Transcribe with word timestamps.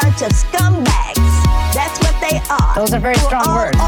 bunch 0.00 0.22
of 0.22 0.32
scumbags. 0.32 1.20
That's 1.74 1.98
what 2.00 2.14
they 2.20 2.40
are. 2.48 2.74
Those 2.74 2.94
are 2.94 3.00
very 3.00 3.18
strong 3.18 3.46
words. 3.54 3.78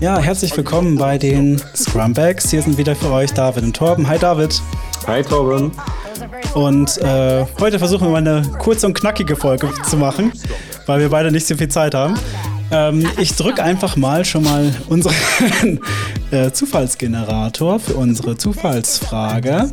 Ja, 0.00 0.18
herzlich 0.18 0.56
willkommen 0.56 0.96
bei 0.96 1.18
den 1.18 1.60
Scrumbags. 1.74 2.50
Hier 2.50 2.62
sind 2.62 2.76
wieder 2.76 2.94
für 2.94 3.10
euch 3.10 3.32
David 3.32 3.64
und 3.64 3.74
Torben. 3.74 4.06
Hi 4.06 4.18
David. 4.18 4.60
Hi 5.06 5.22
Torben. 5.22 5.72
Und 6.54 6.98
äh, 6.98 7.44
heute 7.58 7.78
versuchen 7.78 8.06
wir 8.06 8.10
mal 8.10 8.18
eine 8.18 8.42
kurze 8.58 8.86
und 8.86 8.94
knackige 8.94 9.34
Folge 9.34 9.70
zu 9.88 9.96
machen, 9.96 10.32
weil 10.86 11.00
wir 11.00 11.08
beide 11.08 11.32
nicht 11.32 11.46
so 11.46 11.56
viel 11.56 11.68
Zeit 11.68 11.94
haben. 11.94 12.18
Ähm, 12.70 13.08
ich 13.18 13.34
drücke 13.34 13.62
einfach 13.62 13.96
mal 13.96 14.24
schon 14.24 14.44
mal 14.44 14.74
unseren 14.88 15.14
äh, 16.30 16.50
Zufallsgenerator 16.52 17.80
für 17.80 17.94
unsere 17.94 18.36
Zufallsfrage. 18.36 19.70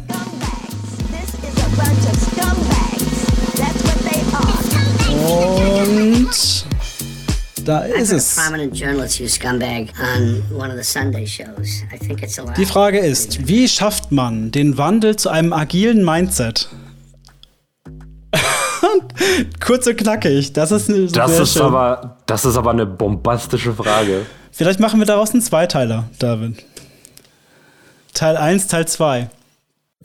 Think 11.99 12.21
it's 12.23 12.37
allowed. 12.39 12.57
Die 12.57 12.65
Frage 12.65 12.99
ist, 12.99 13.47
wie 13.47 13.67
schafft 13.67 14.11
man 14.11 14.51
den 14.51 14.77
Wandel 14.77 15.15
zu 15.15 15.29
einem 15.29 15.53
agilen 15.53 16.03
Mindset? 16.03 16.69
Kurz 19.59 19.87
und 19.87 19.97
knackig, 19.97 20.53
das 20.53 20.71
ist 20.71 20.89
eine 20.89 21.07
Das 21.07 21.39
ist, 21.39 21.53
schön. 21.53 21.61
aber, 21.63 22.17
das 22.25 22.45
ist 22.45 22.55
aber 22.57 22.71
eine 22.71 22.85
bombastische 22.85 23.73
Frage. 23.73 24.25
Vielleicht 24.51 24.79
machen 24.79 24.99
wir 24.99 25.05
daraus 25.05 25.31
einen 25.31 25.41
Zweiteiler, 25.41 26.09
David. 26.19 26.63
Teil 28.13 28.37
1, 28.37 28.67
Teil 28.67 28.87
2. 28.87 29.29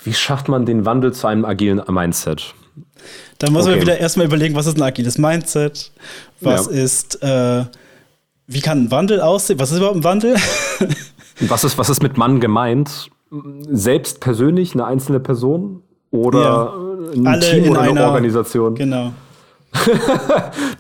Wie 0.03 0.15
schafft 0.15 0.49
man 0.49 0.67
den 0.67 0.85
Wandel 0.85 1.13
zu 1.13 1.27
einem 1.27 1.45
agilen 1.45 1.83
Mindset? 1.89 2.55
Da 3.39 3.51
muss 3.51 3.65
man 3.65 3.75
Okay. 3.75 3.83
wieder 3.83 3.99
erstmal 3.99 4.27
überlegen, 4.27 4.55
was 4.55 4.67
ist 4.67 4.77
ein 4.77 4.83
agiles 4.83 5.19
Mindset? 5.19 5.93
Was 6.41 6.67
Ja. 6.67 6.73
ist, 6.73 7.23
äh, 7.23 7.65
wie 8.47 8.61
kann 8.61 8.85
ein 8.85 8.91
Wandel 8.91 9.21
aussehen? 9.21 9.59
Was 9.59 9.71
ist 9.73 9.79
überhaupt 9.79 9.97
ein 9.97 10.05
Wandel? 10.05 10.37
Was 11.41 11.65
ist, 11.65 11.77
was 11.77 11.91
ist 11.91 12.03
mit 12.03 12.17
Mann 12.17 12.41
gemeint? 12.41 13.11
Selbst 13.71 14.21
persönlich, 14.21 14.73
eine 14.73 14.87
einzelne 14.87 15.21
Person? 15.21 15.83
Oder 16.11 16.41
Ja. 16.43 16.73
ein 17.15 17.27
Alle 17.27 17.41
Team 17.41 17.65
in 17.65 17.71
oder 17.73 17.81
eine 17.83 17.91
einer- 17.91 18.07
Organisation? 18.07 18.75
genau. 18.75 19.13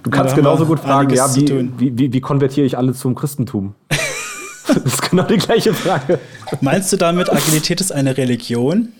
Du 0.03 0.11
kannst 0.11 0.33
haben 0.33 0.37
genauso 0.42 0.65
gut 0.65 0.81
fragen, 0.81 1.13
ja, 1.15 1.27
wie, 1.37 1.69
wie, 1.79 1.98
wie, 1.98 2.13
wie 2.15 2.20
konvertiere 2.23 2.65
ich 2.67 2.79
alle 2.79 2.95
zum 2.95 3.15
Christentum? 3.15 3.75
das 4.67 4.77
ist 4.95 5.11
genau 5.11 5.25
die 5.25 5.37
gleiche 5.37 5.75
Frage. 5.75 6.19
Meinst 6.63 6.91
du 6.92 6.97
damit, 6.97 7.31
Agilität 7.31 7.83
ist 7.83 7.92
eine 7.92 8.17
Religion? 8.17 8.92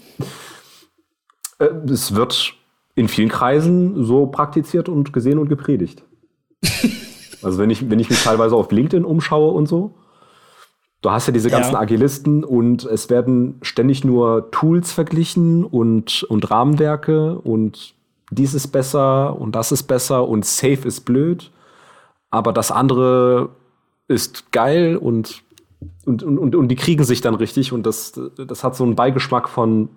Äh, 1.59 1.69
Es 1.91 2.15
wird 2.15 2.53
in 2.97 3.09
vielen 3.09 3.29
Kreisen 3.29 4.05
so 4.05 4.27
praktiziert 4.27 4.89
und 4.89 5.13
gesehen 5.13 5.39
und 5.39 5.49
gepredigt. 5.49 6.03
also 7.43 7.59
wenn 7.59 7.71
ich, 7.71 7.89
wenn 7.89 8.01
ich 8.01 8.11
mich 8.11 8.25
teilweise 8.25 8.57
auf 8.57 8.73
LinkedIn 8.73 9.05
umschaue 9.05 9.53
und 9.53 9.67
so, 9.67 9.95
du 11.03 11.11
hast 11.11 11.27
ja 11.27 11.33
diese 11.33 11.51
ganzen 11.51 11.75
Ja. 11.75 11.81
Agilisten 11.81 12.43
und 12.43 12.85
es 12.85 13.11
werden 13.11 13.59
ständig 13.63 14.03
nur 14.03 14.51
Tools 14.51 14.93
verglichen 14.93 15.63
und, 15.65 16.25
und 16.25 16.51
Rahmenwerke 16.51 17.39
und 17.39 17.95
dies 18.31 18.55
ist 18.55 18.69
besser 18.69 19.39
und 19.39 19.55
das 19.55 19.73
ist 19.73 19.85
besser 19.85 20.27
und 20.27 20.45
safe 20.47 20.89
ist 20.89 21.03
blöd, 21.03 21.53
aber 22.31 22.53
das 22.53 22.73
andere 22.73 23.51
ist 24.09 24.53
geil 24.53 24.97
und, 24.97 25.43
und, 26.07 26.23
und, 26.23 26.55
und, 26.55 26.69
die 26.69 26.77
kriegen 26.77 27.05
sich 27.05 27.21
dann 27.21 27.35
richtig 27.35 27.73
und 27.73 27.85
das, 27.85 28.19
das 28.37 28.65
hat 28.65 28.75
so 28.75 28.85
einen 28.85 28.97
Beigeschmack 28.97 29.49
von 29.49 29.91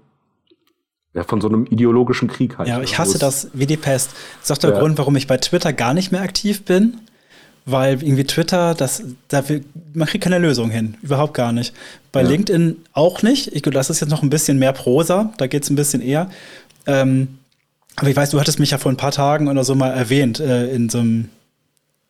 ja, 1.14 1.24
von 1.24 1.42
so 1.42 1.48
einem 1.50 1.66
ideologischen 1.66 2.28
Krieg 2.28 2.58
halt. 2.58 2.68
Ja, 2.70 2.78
ne, 2.78 2.84
ich 2.84 2.98
hasse 3.00 3.18
das 3.18 3.50
wie 3.54 3.66
die 3.66 3.78
Pest. 3.78 4.12
Das 4.40 4.50
ist 4.50 4.52
auch 4.52 4.58
der 4.60 4.72
Ja. 4.72 4.80
Grund, 4.80 4.98
warum 4.98 5.16
ich 5.16 5.28
bei 5.28 5.38
Twitter 5.38 5.74
gar 5.74 5.94
nicht 5.94 6.12
mehr 6.12 6.22
aktiv 6.22 6.64
bin. 6.64 6.98
Weil 7.66 8.02
irgendwie 8.02 8.24
Twitter, 8.24 8.74
das, 8.74 9.04
da 9.28 9.48
will, 9.48 9.64
man 9.94 10.08
kriegt 10.08 10.24
keine 10.24 10.40
Lösung 10.40 10.72
hin. 10.72 10.96
Überhaupt 11.04 11.36
gar 11.36 11.52
nicht. 11.52 11.74
Bei 12.12 12.24
Ja. 12.24 12.28
LinkedIn 12.30 12.78
auch 12.94 13.22
nicht. 13.22 13.54
Ich, 13.54 13.62
das 13.62 13.90
ist 13.92 14.00
jetzt 14.00 14.10
noch 14.10 14.24
ein 14.24 14.30
bisschen 14.32 14.58
mehr 14.58 14.74
Prosa. 14.74 15.34
Da 15.38 15.46
geht 15.46 15.64
es 15.64 15.70
ein 15.70 15.76
bisschen 15.76 16.02
eher. 16.02 16.32
Ähm, 16.88 17.28
aber 17.96 18.10
ich 18.10 18.16
weiß, 18.16 18.32
du 18.32 18.40
hattest 18.40 18.60
mich 18.60 18.72
ja 18.72 18.78
vor 18.80 18.92
ein 18.92 18.98
paar 18.98 19.12
Tagen 19.12 19.50
oder 19.50 19.64
so 19.64 19.76
mal 19.76 19.90
erwähnt 19.92 20.40
äh, 20.40 20.72
in 20.74 20.90
so 20.90 21.00
einem 21.00 21.30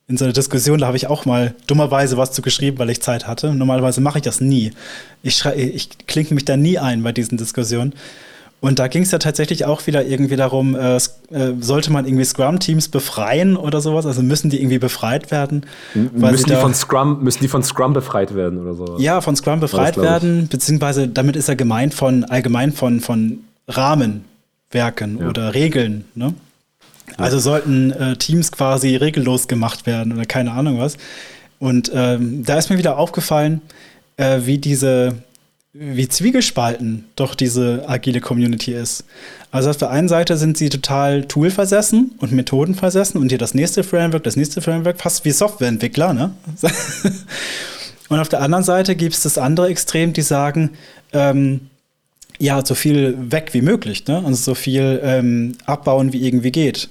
in 0.08 0.18
so 0.18 0.26
einer 0.26 0.34
Diskussion, 0.34 0.80
da 0.80 0.88
habe 0.88 0.98
ich 0.98 1.06
auch 1.06 1.26
mal 1.26 1.54
dummerweise 1.68 2.18
was 2.18 2.32
zu 2.32 2.42
geschrieben, 2.42 2.80
weil 2.80 2.90
ich 2.90 3.00
Zeit 3.00 3.28
hatte. 3.28 3.54
Normalerweise 3.54 4.02
mache 4.02 4.18
ich 4.18 4.24
das 4.24 4.42
nie. 4.42 4.72
Ich, 5.22 5.36
schrei- 5.36 5.56
ich 5.56 5.90
klinke 6.08 6.34
mich 6.34 6.46
da 6.46 6.58
nie 6.58 6.80
ein 6.80 7.04
bei 7.04 7.12
diesen 7.12 7.38
Diskussionen. 7.38 7.94
Und 8.62 8.78
da 8.78 8.88
ging 8.90 9.04
es 9.04 9.12
ja 9.12 9.20
tatsächlich 9.20 9.64
auch 9.66 9.88
wieder 9.88 10.06
irgendwie 10.06 10.36
darum, 10.36 10.76
äh, 10.76 10.98
äh, 10.98 11.00
sollte 11.62 11.94
man 11.94 12.06
irgendwie 12.06 12.26
Scrum-Teams 12.26 12.90
befreien 12.90 13.56
oder 13.56 13.80
sowas? 13.80 14.06
Also 14.06 14.22
müssen 14.22 14.50
die 14.50 14.60
irgendwie 14.60 14.80
befreit 14.80 15.32
werden? 15.32 15.66
weil 15.94 16.32
müssen 16.32 16.50
die, 16.50 16.56
von 16.56 16.74
Scrum, 16.74 17.24
müssen 17.24 17.40
die 17.40 17.48
von 17.48 17.64
Scrum 17.64 17.94
befreit 17.94 18.36
werden 18.36 18.60
oder 18.62 18.74
so? 18.74 18.98
ja, 19.00 19.22
von 19.22 19.36
Scrum 19.38 19.62
befreit 19.62 19.96
werden, 19.96 20.50
beziehungsweise 20.50 21.08
damit 21.08 21.38
ist 21.38 21.48
er 21.48 21.56
gemeint 21.56 21.94
von 21.94 22.26
allgemein 22.26 22.74
von, 22.74 23.00
von 23.00 23.40
Rahmenwerken 23.70 25.20
Ja. 25.20 25.30
oder 25.30 25.54
Regeln. 25.54 26.04
Ne? 26.16 26.34
Also 27.18 27.40
sollten 27.40 27.92
äh, 27.92 28.16
Teams 28.18 28.52
quasi 28.52 28.96
regellos 28.96 29.48
gemacht 29.48 29.86
werden 29.86 30.12
oder 30.12 30.26
keine 30.26 30.52
Ahnung 30.52 30.80
was. 30.80 30.98
Und 31.60 31.92
ähm, 31.94 32.44
da 32.46 32.58
ist 32.58 32.70
mir 32.70 32.78
wieder 32.78 32.98
aufgefallen, 32.98 33.62
äh, 34.18 34.42
wie 34.44 34.58
diese, 34.58 35.16
wie 35.74 36.08
zwiegespalten 36.08 37.06
doch 37.16 37.36
diese 37.36 37.84
agile 37.88 38.22
Community 38.22 38.74
ist. 38.74 39.04
Also 39.52 39.70
auf 39.70 39.78
der 39.78 39.92
einen 39.92 40.08
Seite 40.08 40.36
sind 40.38 40.58
sie 40.58 40.70
total 40.70 41.26
toolversessen 41.26 42.12
und 42.18 42.32
methodenversessen 42.32 43.22
und 43.22 43.30
hier 43.30 43.38
das 43.38 43.54
nächste 43.54 43.84
Framework, 43.84 44.24
das 44.24 44.36
nächste 44.36 44.62
Framework, 44.62 45.00
fast 45.00 45.26
wie 45.26 45.32
Softwareentwickler, 45.32 46.14
ne? 46.14 46.34
Und 48.10 48.18
auf 48.18 48.28
der 48.28 48.42
anderen 48.42 48.64
Seite 48.64 48.96
gibt 48.96 49.14
es 49.14 49.22
das 49.22 49.38
andere 49.38 49.68
Extrem, 49.68 50.14
die 50.14 50.24
sagen, 50.24 50.72
ähm, 51.14 51.70
ja, 52.40 52.66
so 52.66 52.74
viel 52.74 53.16
weg 53.32 53.50
wie 53.54 53.62
möglich, 53.62 54.08
ne? 54.08 54.24
Also 54.26 54.36
so 54.36 54.56
viel 54.56 55.00
ähm, 55.04 55.56
abbauen, 55.66 56.12
wie 56.12 56.26
irgendwie 56.26 56.52
geht. 56.52 56.90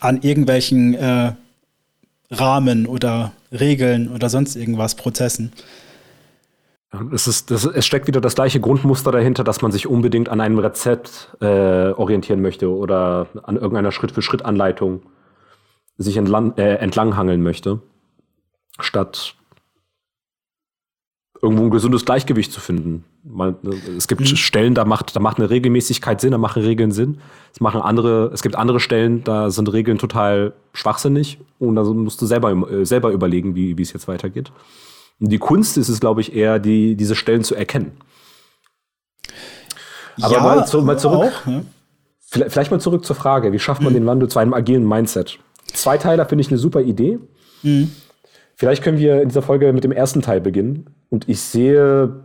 An 0.00 0.20
irgendwelchen 0.22 0.94
äh, 0.94 1.32
Rahmen 2.32 2.86
oder 2.86 3.32
Regeln 3.52 4.08
oder 4.08 4.28
sonst 4.28 4.56
irgendwas, 4.56 4.96
Prozessen. 4.96 5.52
Es, 7.12 7.28
ist, 7.28 7.50
das, 7.52 7.64
es 7.64 7.86
steckt 7.86 8.08
wieder 8.08 8.20
das 8.20 8.34
gleiche 8.34 8.58
Grundmuster 8.58 9.12
dahinter, 9.12 9.44
dass 9.44 9.62
man 9.62 9.70
sich 9.70 9.86
unbedingt 9.86 10.28
an 10.28 10.40
einem 10.40 10.58
Rezept 10.58 11.36
äh, 11.40 11.92
orientieren 11.92 12.42
möchte 12.42 12.68
oder 12.68 13.28
an 13.44 13.56
irgendeiner 13.56 13.92
Schritt-für-Schritt-Anleitung 13.92 15.02
sich 15.98 16.16
entlang, 16.16 16.56
äh, 16.56 16.76
entlanghangeln 16.76 17.42
möchte, 17.42 17.80
statt 18.80 19.36
irgendwo 21.42 21.64
ein 21.64 21.70
gesundes 21.70 22.04
Gleichgewicht 22.04 22.52
zu 22.52 22.60
finden. 22.60 23.04
Man, 23.22 23.56
es 23.96 24.08
gibt 24.08 24.26
Stellen, 24.26 24.74
da 24.74 24.84
macht, 24.84 25.14
da 25.14 25.20
macht 25.20 25.38
eine 25.38 25.48
Regelmäßigkeit 25.48 26.20
Sinn, 26.20 26.32
da 26.32 26.38
machen 26.38 26.62
Regeln 26.62 26.90
Sinn. 26.90 27.20
Es, 27.52 27.60
machen 27.60 27.80
andere, 27.80 28.30
es 28.32 28.42
gibt 28.42 28.56
andere 28.56 28.80
Stellen, 28.80 29.24
da 29.24 29.50
sind 29.50 29.72
Regeln 29.72 29.98
total 29.98 30.54
schwachsinnig 30.72 31.38
und 31.58 31.76
da 31.76 31.84
musst 31.84 32.20
du 32.20 32.26
selber, 32.26 32.50
äh, 32.70 32.84
selber 32.84 33.10
überlegen, 33.10 33.54
wie, 33.54 33.78
wie 33.78 33.82
es 33.82 33.92
jetzt 33.92 34.08
weitergeht. 34.08 34.52
Und 35.20 35.30
die 35.30 35.38
Kunst 35.38 35.76
ist 35.78 35.88
es, 35.88 36.00
glaube 36.00 36.20
ich, 36.22 36.34
eher, 36.34 36.58
die, 36.58 36.96
diese 36.96 37.14
Stellen 37.14 37.44
zu 37.44 37.54
erkennen. 37.54 37.92
Aber 40.22 40.40
mal 40.40 40.66
zu- 40.66 40.82
mal 40.82 40.98
zurück. 40.98 41.32
Auch, 41.42 41.46
ne? 41.46 41.64
Vielleicht, 42.20 42.70
mal 42.70 42.80
zurück 42.80 43.04
zur 43.04 43.16
Frage, 43.16 43.52
wie 43.52 43.58
schafft 43.58 43.82
man 43.82 43.92
den 43.92 44.06
Wandel 44.06 44.28
zu 44.28 44.38
einem 44.38 44.54
agilen 44.54 44.86
Mindset? 44.86 45.38
Zweiteiler 45.72 46.26
finde 46.26 46.42
ich 46.42 46.48
eine 46.48 46.58
super 46.58 46.80
Idee. 46.80 47.18
Vielleicht 48.54 48.82
können 48.84 48.98
wir 48.98 49.20
in 49.22 49.28
dieser 49.28 49.42
Folge 49.42 49.72
mit 49.72 49.82
dem 49.84 49.90
ersten 49.92 50.22
Teil 50.22 50.40
beginnen. 50.40 50.90
Und 51.08 51.28
ich 51.28 51.40
sehe 51.40 52.24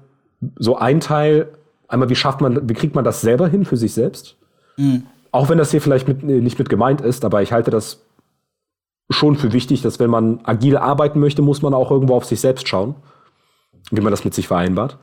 so 0.58 0.76
ein 0.78 1.00
Teil, 1.00 1.48
einmal, 1.88 2.10
wie 2.10 2.16
schafft 2.16 2.40
man, 2.42 2.70
wie 2.70 2.74
kriegt 2.74 2.94
man 2.94 3.04
das 3.04 3.22
selber 3.22 3.48
hin 3.48 3.66
für 3.66 3.78
sich 3.78 3.94
selbst? 3.94 4.38
Auch 5.32 5.50
wenn 5.50 5.58
das 5.58 5.72
hier 5.72 5.82
vielleicht 5.82 6.08
mit, 6.08 6.22
nicht 6.24 6.60
mit 6.60 6.70
gemeint 6.70 7.02
ist, 7.02 7.26
aber 7.26 7.42
ich 7.42 7.52
halte 7.52 7.72
das 7.72 8.05
schon 9.10 9.36
für 9.36 9.54
wichtig, 9.54 9.82
dass 9.82 10.00
wenn 10.00 10.10
man 10.10 10.40
agil 10.44 10.78
arbeiten 10.78 11.20
möchte, 11.20 11.42
muss 11.42 11.62
man 11.62 11.74
auch 11.74 11.92
irgendwo 11.92 12.16
auf 12.16 12.26
sich 12.26 12.40
selbst 12.40 12.68
schauen, 12.68 12.96
wie 13.92 14.02
man 14.02 14.12
das 14.12 14.26
mit 14.26 14.34
sich 14.34 14.48
vereinbart. 14.48 14.98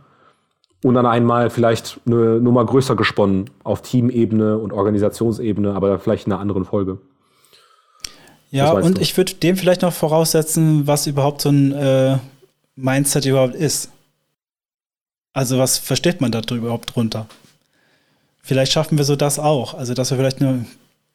Und 0.83 0.95
dann 0.95 1.07
einmal 1.07 1.51
vielleicht 1.51 2.01
eine 2.07 2.41
Nummer 2.41 2.67
größer 2.67 2.97
gesponnen 2.97 3.51
auf 3.63 3.83
Teamebene 3.83 4.59
und 4.59 4.73
Organisationsebene, 4.73 5.75
aber 5.75 6.01
vielleicht 6.01 6.27
in 6.27 6.33
einer 6.33 6.41
anderen 6.41 6.65
Folge. 6.65 6.99
Ja, 8.51 8.73
und 8.73 8.99
du? 8.99 9.01
ich 9.01 9.17
würde 9.17 9.35
dem 9.35 9.57
vielleicht 9.57 9.83
noch 9.83 9.93
voraussetzen, 9.93 10.87
was 10.87 11.07
überhaupt 11.07 11.41
so 11.41 11.51
ein 11.51 11.73
äh, 11.73 12.19
Mindset 12.75 13.27
überhaupt 13.27 13.55
ist. 13.55 13.91
Also 15.33 15.59
was 15.59 15.79
versteht 15.79 16.21
man 16.21 16.33
da 16.33 16.41
überhaupt 16.51 16.95
drunter? 16.95 17.27
Vielleicht 18.43 18.73
schaffen 18.73 18.99
wir 18.99 19.05
so 19.05 19.15
das 19.17 19.39
auch. 19.39 19.75
Also 19.75 19.95
dass 19.95 20.11
wir 20.11 20.19
vielleicht 20.19 20.43
eine 20.43 20.67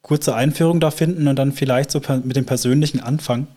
kurze 0.07 0.33
Einführung 0.33 0.79
da 0.79 0.89
finden 0.89 1.27
und 1.27 1.35
dann 1.35 1.51
vielleicht 1.51 1.91
so 1.91 2.01
mit 2.23 2.35
dem 2.35 2.45
persönlichen 2.45 3.01
Anfang. 3.01 3.47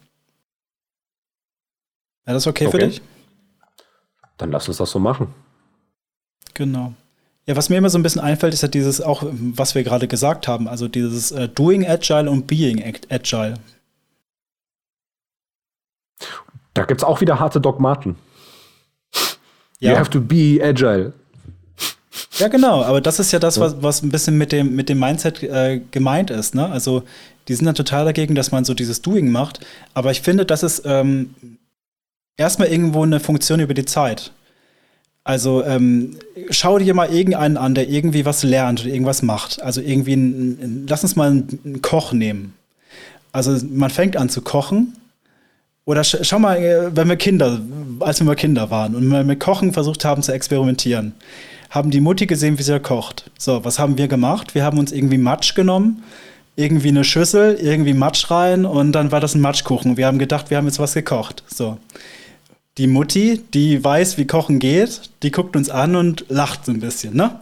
Wäre 2.25 2.35
das 2.35 2.47
okay, 2.47 2.65
für 2.65 2.77
Okay. 2.77 2.87
dich? 2.89 3.03
Dann 4.37 4.51
lass 4.51 4.69
uns 4.69 4.79
das 4.79 4.91
so 4.91 4.99
machen. 4.99 5.33
Genau. 6.55 6.95
Ja, 7.47 7.57
was 7.57 7.69
mir 7.69 7.77
immer 7.77 7.91
so 7.91 7.99
ein 7.99 8.03
bisschen 8.03 8.21
einfällt, 8.21 8.53
ist 8.53 8.63
ja 8.63 8.69
dieses 8.69 9.01
auch, 9.01 9.23
was 9.25 9.75
wir 9.75 9.83
gerade 9.85 10.09
gesagt 10.09 10.49
haben, 10.49 10.69
also 10.69 10.89
dieses 10.89 11.31
äh, 11.33 11.49
Doing 11.49 11.87
Agile 11.87 12.31
und 12.31 12.47
Being 12.47 12.83
Agile. 13.09 13.55
Da 16.75 16.85
gibt 16.85 17.01
es 17.01 17.05
auch 17.05 17.21
wieder 17.21 17.41
harte 17.41 17.61
Dogmaten. 17.61 18.17
Ja. 19.79 19.93
You 19.93 19.99
have 19.99 20.11
to 20.11 20.21
be 20.21 20.61
agile. 20.63 21.13
Ja, 22.41 22.49
genau, 22.49 22.83
aber 22.83 23.03
das 23.03 23.21
ist 23.21 23.33
ja 23.33 23.39
das, 23.39 23.61
was, 23.61 23.83
was 23.83 24.03
ein 24.03 24.09
bisschen 24.09 24.39
mit 24.39 24.51
dem, 24.51 24.75
mit 24.75 24.89
dem 24.89 24.99
Mindset 24.99 25.43
äh, 25.43 25.83
gemeint 25.91 26.31
ist. 26.31 26.55
Ne? 26.55 26.67
Also, 26.67 27.03
die 27.49 27.55
sind 27.55 27.67
dann 27.67 27.75
total 27.75 28.07
dagegen, 28.07 28.35
dass 28.35 28.51
man 28.51 28.65
so 28.65 28.73
dieses 28.73 29.03
Doing 29.03 29.31
macht. 29.31 29.61
Aber 29.93 30.11
ich 30.11 30.23
finde, 30.23 30.47
das 30.47 30.63
ist 30.63 30.83
ähm, 30.87 31.35
erstmal 32.39 32.69
irgendwo 32.69 33.03
eine 33.03 33.21
Funktion 33.21 33.61
über 33.61 33.75
die 33.75 33.85
Zeit. 33.85 34.33
Also, 35.23 35.63
ähm, 35.65 36.17
schau 36.49 36.79
dir 36.79 36.95
mal 36.95 37.13
irgendeinen 37.13 37.59
an, 37.59 37.75
der 37.75 37.91
irgendwie 37.91 38.25
was 38.25 38.43
lernt 38.43 38.81
oder 38.81 38.91
irgendwas 38.91 39.21
macht. 39.21 39.61
Also, 39.61 39.83
irgendwie, 39.83 40.15
ein, 40.15 40.59
ein, 40.63 40.87
lass 40.89 41.03
uns 41.03 41.17
mal 41.17 41.29
einen, 41.29 41.59
einen 41.63 41.83
Koch 41.83 42.13
nehmen. 42.13 42.55
Also, 43.33 43.59
man 43.71 43.91
fängt 43.91 44.17
an 44.17 44.31
zu 44.31 44.41
kochen 44.41 44.97
oder 45.85 46.05
sch 46.05 46.17
schau 46.23 46.39
mal, 46.39 46.57
äh, 46.57 46.97
wenn 46.97 47.09
wir 47.09 47.17
Kinder, 47.17 47.61
als 48.01 48.19
wir 48.19 48.25
mal 48.25 48.35
Kinder 48.35 48.71
waren 48.71 48.95
und 48.95 49.07
wir 49.09 49.25
mit 49.25 49.41
Kochen 49.41 49.75
versucht 49.75 50.07
haben 50.07 50.23
zu 50.23 50.33
experimentieren, 50.33 51.13
haben 51.71 51.91
die 51.91 52.01
Mutti 52.01 52.27
gesehen, 52.27 52.59
wie 52.59 52.63
sie 52.63 52.81
kocht. 52.81 53.31
So, 53.39 53.65
was 53.65 53.79
haben 53.79 53.97
wir 53.97 54.09
gemacht? 54.09 54.55
Wir 54.55 54.65
haben 54.65 54.79
uns 54.79 54.93
irgendwie 54.93 55.19
Matsch 55.19 55.55
genommen, 55.55 56.03
irgendwie 56.57 56.89
eine 56.89 57.05
Schüssel, 57.05 57.55
irgendwie 57.55 57.95
Matsch 57.95 58.31
rein 58.31 58.67
und 58.67 58.93
dann 58.93 59.13
war 59.13 59.21
das 59.21 59.35
ein 59.35 59.41
Matschkuchen. 59.41 59.97
Wir 59.97 60.07
haben 60.07 60.19
gedacht, 60.19 60.51
wir 60.51 60.57
haben 60.57 60.67
jetzt 60.67 60.81
was 60.81 60.95
gekocht. 60.95 61.45
So. 61.47 61.79
Die 62.77 62.87
Mutti, 62.87 63.43
die 63.55 63.83
weiß, 63.83 64.19
wie 64.19 64.27
Kochen 64.27 64.59
geht, 64.59 65.11
die 65.23 65.31
guckt 65.31 65.57
uns 65.57 65.71
an 65.71 65.97
und 65.97 66.25
lacht 66.29 66.67
so 66.67 66.73
ein 66.73 66.81
bisschen, 66.81 67.15
ne? 67.15 67.39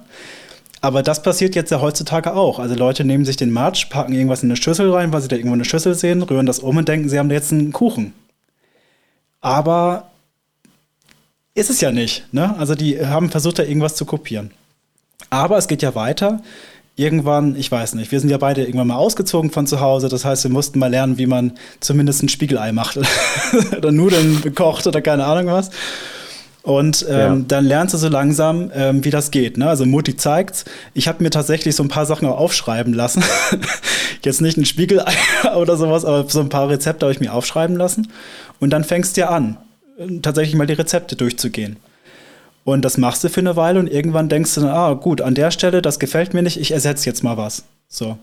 Aber 0.80 1.02
das 1.02 1.22
passiert 1.22 1.56
jetzt 1.56 1.70
ja 1.70 1.80
heutzutage 1.80 2.34
auch. 2.34 2.60
Also 2.60 2.76
Leute 2.76 3.04
nehmen 3.04 3.24
sich 3.24 3.36
den 3.36 3.50
Matsch, 3.50 3.88
packen 3.90 4.12
irgendwas 4.12 4.44
in 4.44 4.48
eine 4.48 4.56
Schüssel 4.56 4.92
rein, 4.92 5.12
weil 5.12 5.20
sie 5.20 5.28
da 5.28 5.34
irgendwo 5.34 5.54
eine 5.54 5.64
Schüssel 5.64 5.94
sehen, 5.94 6.22
rühren 6.22 6.46
das 6.46 6.60
um 6.60 6.76
und 6.76 6.88
denken, 6.88 7.08
sie 7.08 7.18
haben 7.18 7.30
jetzt 7.30 7.52
einen 7.52 7.72
Kuchen. 7.72 8.12
Aber 9.40 10.10
ist 11.58 11.70
es 11.70 11.80
ja 11.80 11.90
nicht. 11.90 12.24
Ne? 12.32 12.54
Also 12.58 12.74
die 12.74 13.04
haben 13.04 13.30
versucht, 13.30 13.58
da 13.58 13.64
irgendwas 13.64 13.96
zu 13.96 14.04
kopieren. 14.04 14.52
Aber 15.30 15.58
es 15.58 15.68
geht 15.68 15.82
ja 15.82 15.94
weiter. 15.94 16.40
Irgendwann, 16.96 17.54
ich 17.56 17.70
weiß 17.70 17.94
nicht, 17.94 18.10
wir 18.10 18.18
sind 18.18 18.30
ja 18.30 18.38
beide 18.38 18.62
irgendwann 18.62 18.88
mal 18.88 18.96
ausgezogen 18.96 19.50
von 19.50 19.66
zu 19.66 19.80
Hause. 19.80 20.08
Das 20.08 20.24
heißt, 20.24 20.44
wir 20.44 20.50
mussten 20.50 20.78
mal 20.78 20.90
lernen, 20.90 21.18
wie 21.18 21.26
man 21.26 21.52
zumindest 21.80 22.22
ein 22.22 22.28
Spiegelei 22.28 22.72
macht 22.72 22.98
oder 23.76 23.92
Nudeln 23.92 24.54
kocht 24.54 24.86
oder 24.86 25.00
keine 25.00 25.24
Ahnung 25.24 25.52
was. 25.52 25.70
Und 26.62 27.06
ähm, 27.08 27.18
ja. 27.18 27.36
dann 27.48 27.64
lernst 27.64 27.94
du 27.94 27.98
so 27.98 28.08
langsam, 28.08 28.70
ähm, 28.74 29.04
wie 29.04 29.10
das 29.10 29.30
geht. 29.30 29.56
Ne? 29.58 29.68
Also 29.68 29.86
Mutti 29.86 30.16
zeigt's. 30.16 30.64
Ich 30.92 31.08
habe 31.08 31.22
mir 31.22 31.30
tatsächlich 31.30 31.74
so 31.74 31.82
ein 31.82 31.88
paar 31.88 32.04
Sachen 32.04 32.28
auch 32.28 32.38
aufschreiben 32.38 32.92
lassen. 32.92 33.24
Jetzt 34.24 34.40
nicht 34.42 34.58
ein 34.58 34.64
Spiegelei 34.64 35.12
oder 35.56 35.76
sowas, 35.76 36.04
aber 36.04 36.28
so 36.28 36.40
ein 36.40 36.48
paar 36.48 36.68
Rezepte 36.68 37.06
habe 37.06 37.12
ich 37.12 37.20
mir 37.20 37.32
aufschreiben 37.32 37.76
lassen. 37.76 38.08
Und 38.60 38.70
dann 38.70 38.84
fängst 38.84 39.16
du 39.16 39.22
ja 39.22 39.30
an 39.30 39.56
tatsächlich 40.22 40.54
mal 40.54 40.66
die 40.66 40.74
Rezepte 40.74 41.16
durchzugehen. 41.16 41.76
Und 42.64 42.84
das 42.84 42.98
machst 42.98 43.24
du 43.24 43.30
für 43.30 43.40
eine 43.40 43.56
Weile 43.56 43.80
und 43.80 43.86
irgendwann 43.86 44.28
denkst 44.28 44.54
du, 44.56 44.66
ah, 44.66 44.92
gut, 44.94 45.22
an 45.22 45.34
der 45.34 45.50
Stelle, 45.50 45.80
das 45.80 45.98
gefällt 45.98 46.34
mir 46.34 46.42
nicht, 46.42 46.60
ich 46.60 46.72
ersetze 46.72 47.06
jetzt 47.06 47.24
mal 47.24 47.36
was. 47.36 47.64
So. 47.88 48.18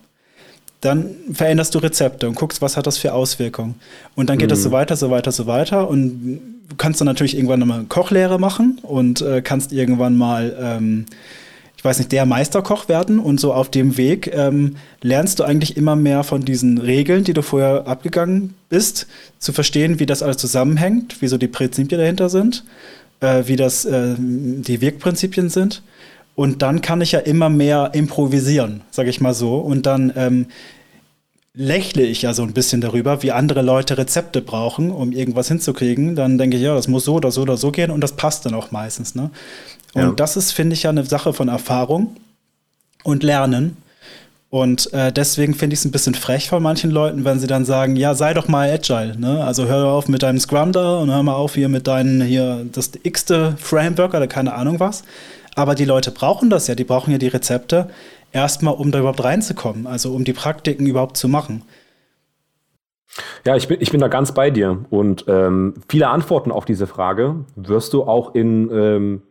Dann 0.82 1.16
veränderst 1.34 1.74
du 1.74 1.80
Rezepte 1.80 2.28
und 2.28 2.36
guckst, 2.36 2.62
was 2.62 2.78
hat 2.78 2.86
das 2.86 3.00
für 3.00 3.14
Auswirkungen. 3.14 3.76
Und 4.14 4.30
dann 4.30 4.38
geht 4.38 4.52
mhm. 4.52 4.56
so 4.56 4.72
weiter, 4.72 4.96
so 4.96 5.10
weiter, 5.10 5.32
so 5.32 5.48
weiter. 5.48 5.90
Und 5.90 6.40
du 6.70 6.76
kannst 6.76 7.02
dann 7.02 7.08
natürlich 7.08 7.36
irgendwann 7.36 7.60
nochmal 7.60 7.86
Kochlehre 7.86 8.40
machen 8.40 8.80
und 8.84 9.22
äh, 9.22 9.42
kannst 9.42 9.72
irgendwann 9.74 10.16
mal 10.16 10.56
ähm, 10.62 11.06
weiß 11.86 12.00
nicht, 12.00 12.12
der 12.12 12.26
Meisterkoch 12.26 12.90
werden 12.90 13.20
und 13.20 13.40
so 13.40 13.54
auf 13.54 13.70
dem 13.70 13.98
Weg 13.98 14.32
ähm, 14.34 14.76
lernst 15.02 15.40
du 15.40 15.44
eigentlich 15.44 15.78
immer 15.78 15.96
mehr 15.96 16.24
von 16.24 16.44
diesen 16.44 16.80
Regeln, 16.80 17.24
die 17.24 17.34
du 17.34 17.42
vorher 17.42 17.88
abgegangen 17.88 18.56
bist, 18.70 19.08
zu 19.40 19.54
verstehen, 19.54 20.00
wie 20.00 20.06
das 20.06 20.24
alles 20.24 20.38
zusammenhängt, 20.38 21.22
wie 21.22 21.28
so 21.28 21.38
die 21.38 21.48
Prinzipien 21.48 22.00
dahinter 22.00 22.30
sind, 22.30 22.66
äh, 23.22 23.44
wie 23.46 23.56
das 23.56 23.86
äh, 23.86 24.16
die 24.18 24.82
Wirkprinzipien 24.82 25.50
sind. 25.50 25.84
Und 26.36 26.62
dann 26.62 26.82
kann 26.82 27.00
ich 27.00 27.14
ja 27.14 27.20
immer 27.20 27.50
mehr 27.50 27.92
improvisieren, 27.94 28.82
sage 28.92 29.10
ich 29.10 29.22
mal 29.22 29.34
so. 29.34 29.58
Und 29.58 29.86
dann 29.86 30.12
ähm, 30.18 30.48
lächle 31.54 32.04
ich 32.04 32.24
ja 32.24 32.34
so 32.34 32.44
ein 32.44 32.54
bisschen 32.54 32.82
darüber, 32.82 33.24
wie 33.24 33.32
andere 33.32 33.62
Leute 33.62 33.98
Rezepte 33.98 34.42
brauchen, 34.42 34.92
um 34.92 35.14
irgendwas 35.14 35.48
hinzukriegen. 35.48 36.16
Dann 36.16 36.38
denke 36.38 36.58
ich, 36.58 36.64
ja, 36.64 36.76
das 36.76 36.88
muss 36.88 37.06
so 37.06 37.16
oder 37.16 37.32
so 37.32 37.44
oder 37.44 37.56
so 37.56 37.72
gehen 37.72 37.92
und 37.92 38.02
das 38.02 38.14
passt 38.14 38.46
dann 38.46 38.54
auch 38.54 38.72
meistens. 38.72 39.16
Ne? 39.16 39.32
Und 39.96 40.02
ja. 40.02 40.12
das 40.12 40.38
ist, 40.38 40.52
finde 40.52 40.74
ich, 40.74 40.84
ja 40.84 40.90
eine 40.90 41.06
Sache 41.06 41.34
von 41.34 41.48
Erfahrung 41.48 42.18
und 43.04 43.24
Lernen. 43.24 43.78
Und 44.50 44.94
äh, 44.94 45.12
deswegen 45.12 45.54
finde 45.54 45.74
ich 45.74 45.80
es 45.80 45.86
ein 45.86 45.92
bisschen 45.92 46.16
frech 46.16 46.50
von 46.50 46.62
manchen 46.62 46.92
Leuten, 46.92 47.26
wenn 47.26 47.40
sie 47.40 47.48
dann 47.48 47.66
sagen, 47.66 47.96
ja, 47.96 48.14
sei 48.14 48.34
doch 48.34 48.48
mal 48.48 48.70
agile, 48.70 49.18
ne? 49.18 49.44
Also 49.44 49.66
hör 49.68 49.88
auf 49.88 50.08
mit 50.08 50.22
deinem 50.22 50.40
Scrum 50.40 50.72
da 50.72 51.00
und 51.00 51.12
hör 51.12 51.24
mal 51.24 51.34
auf 51.34 51.56
hier 51.56 51.70
mit 51.70 51.88
deinem 51.88 52.22
hier 52.22 52.66
das 52.72 52.92
x-te 53.04 53.56
Framework 53.58 54.14
oder 54.14 54.28
keine 54.28 54.54
Ahnung 54.54 54.80
was. 54.80 55.04
Aber 55.56 55.76
die 55.76 55.86
Leute 55.86 56.12
brauchen 56.12 56.50
das 56.50 56.68
ja, 56.68 56.76
die 56.76 56.84
brauchen 56.84 57.12
ja 57.12 57.18
die 57.18 57.28
Rezepte 57.28 57.90
erstmal, 58.34 58.76
um 58.76 58.92
da 58.92 59.00
überhaupt 59.00 59.24
reinzukommen, 59.24 59.88
also 59.88 60.14
um 60.14 60.26
die 60.26 60.34
Praktiken 60.34 60.86
überhaupt 60.86 61.16
zu 61.18 61.30
machen. 61.30 61.64
Ja, 63.46 63.56
ich 63.56 63.70
bin, 63.70 63.78
ich 63.80 63.92
bin 63.92 64.02
da 64.02 64.10
ganz 64.10 64.34
bei 64.34 64.52
dir. 64.52 64.86
Und 64.90 65.26
ähm, 65.28 65.76
viele 65.88 66.10
Antworten 66.10 66.52
auf 66.52 66.66
diese 66.66 66.86
Frage 66.86 67.46
wirst 67.56 67.94
du 67.94 68.04
auch 68.04 68.36
in 68.36 68.70
ähm, 68.72 69.22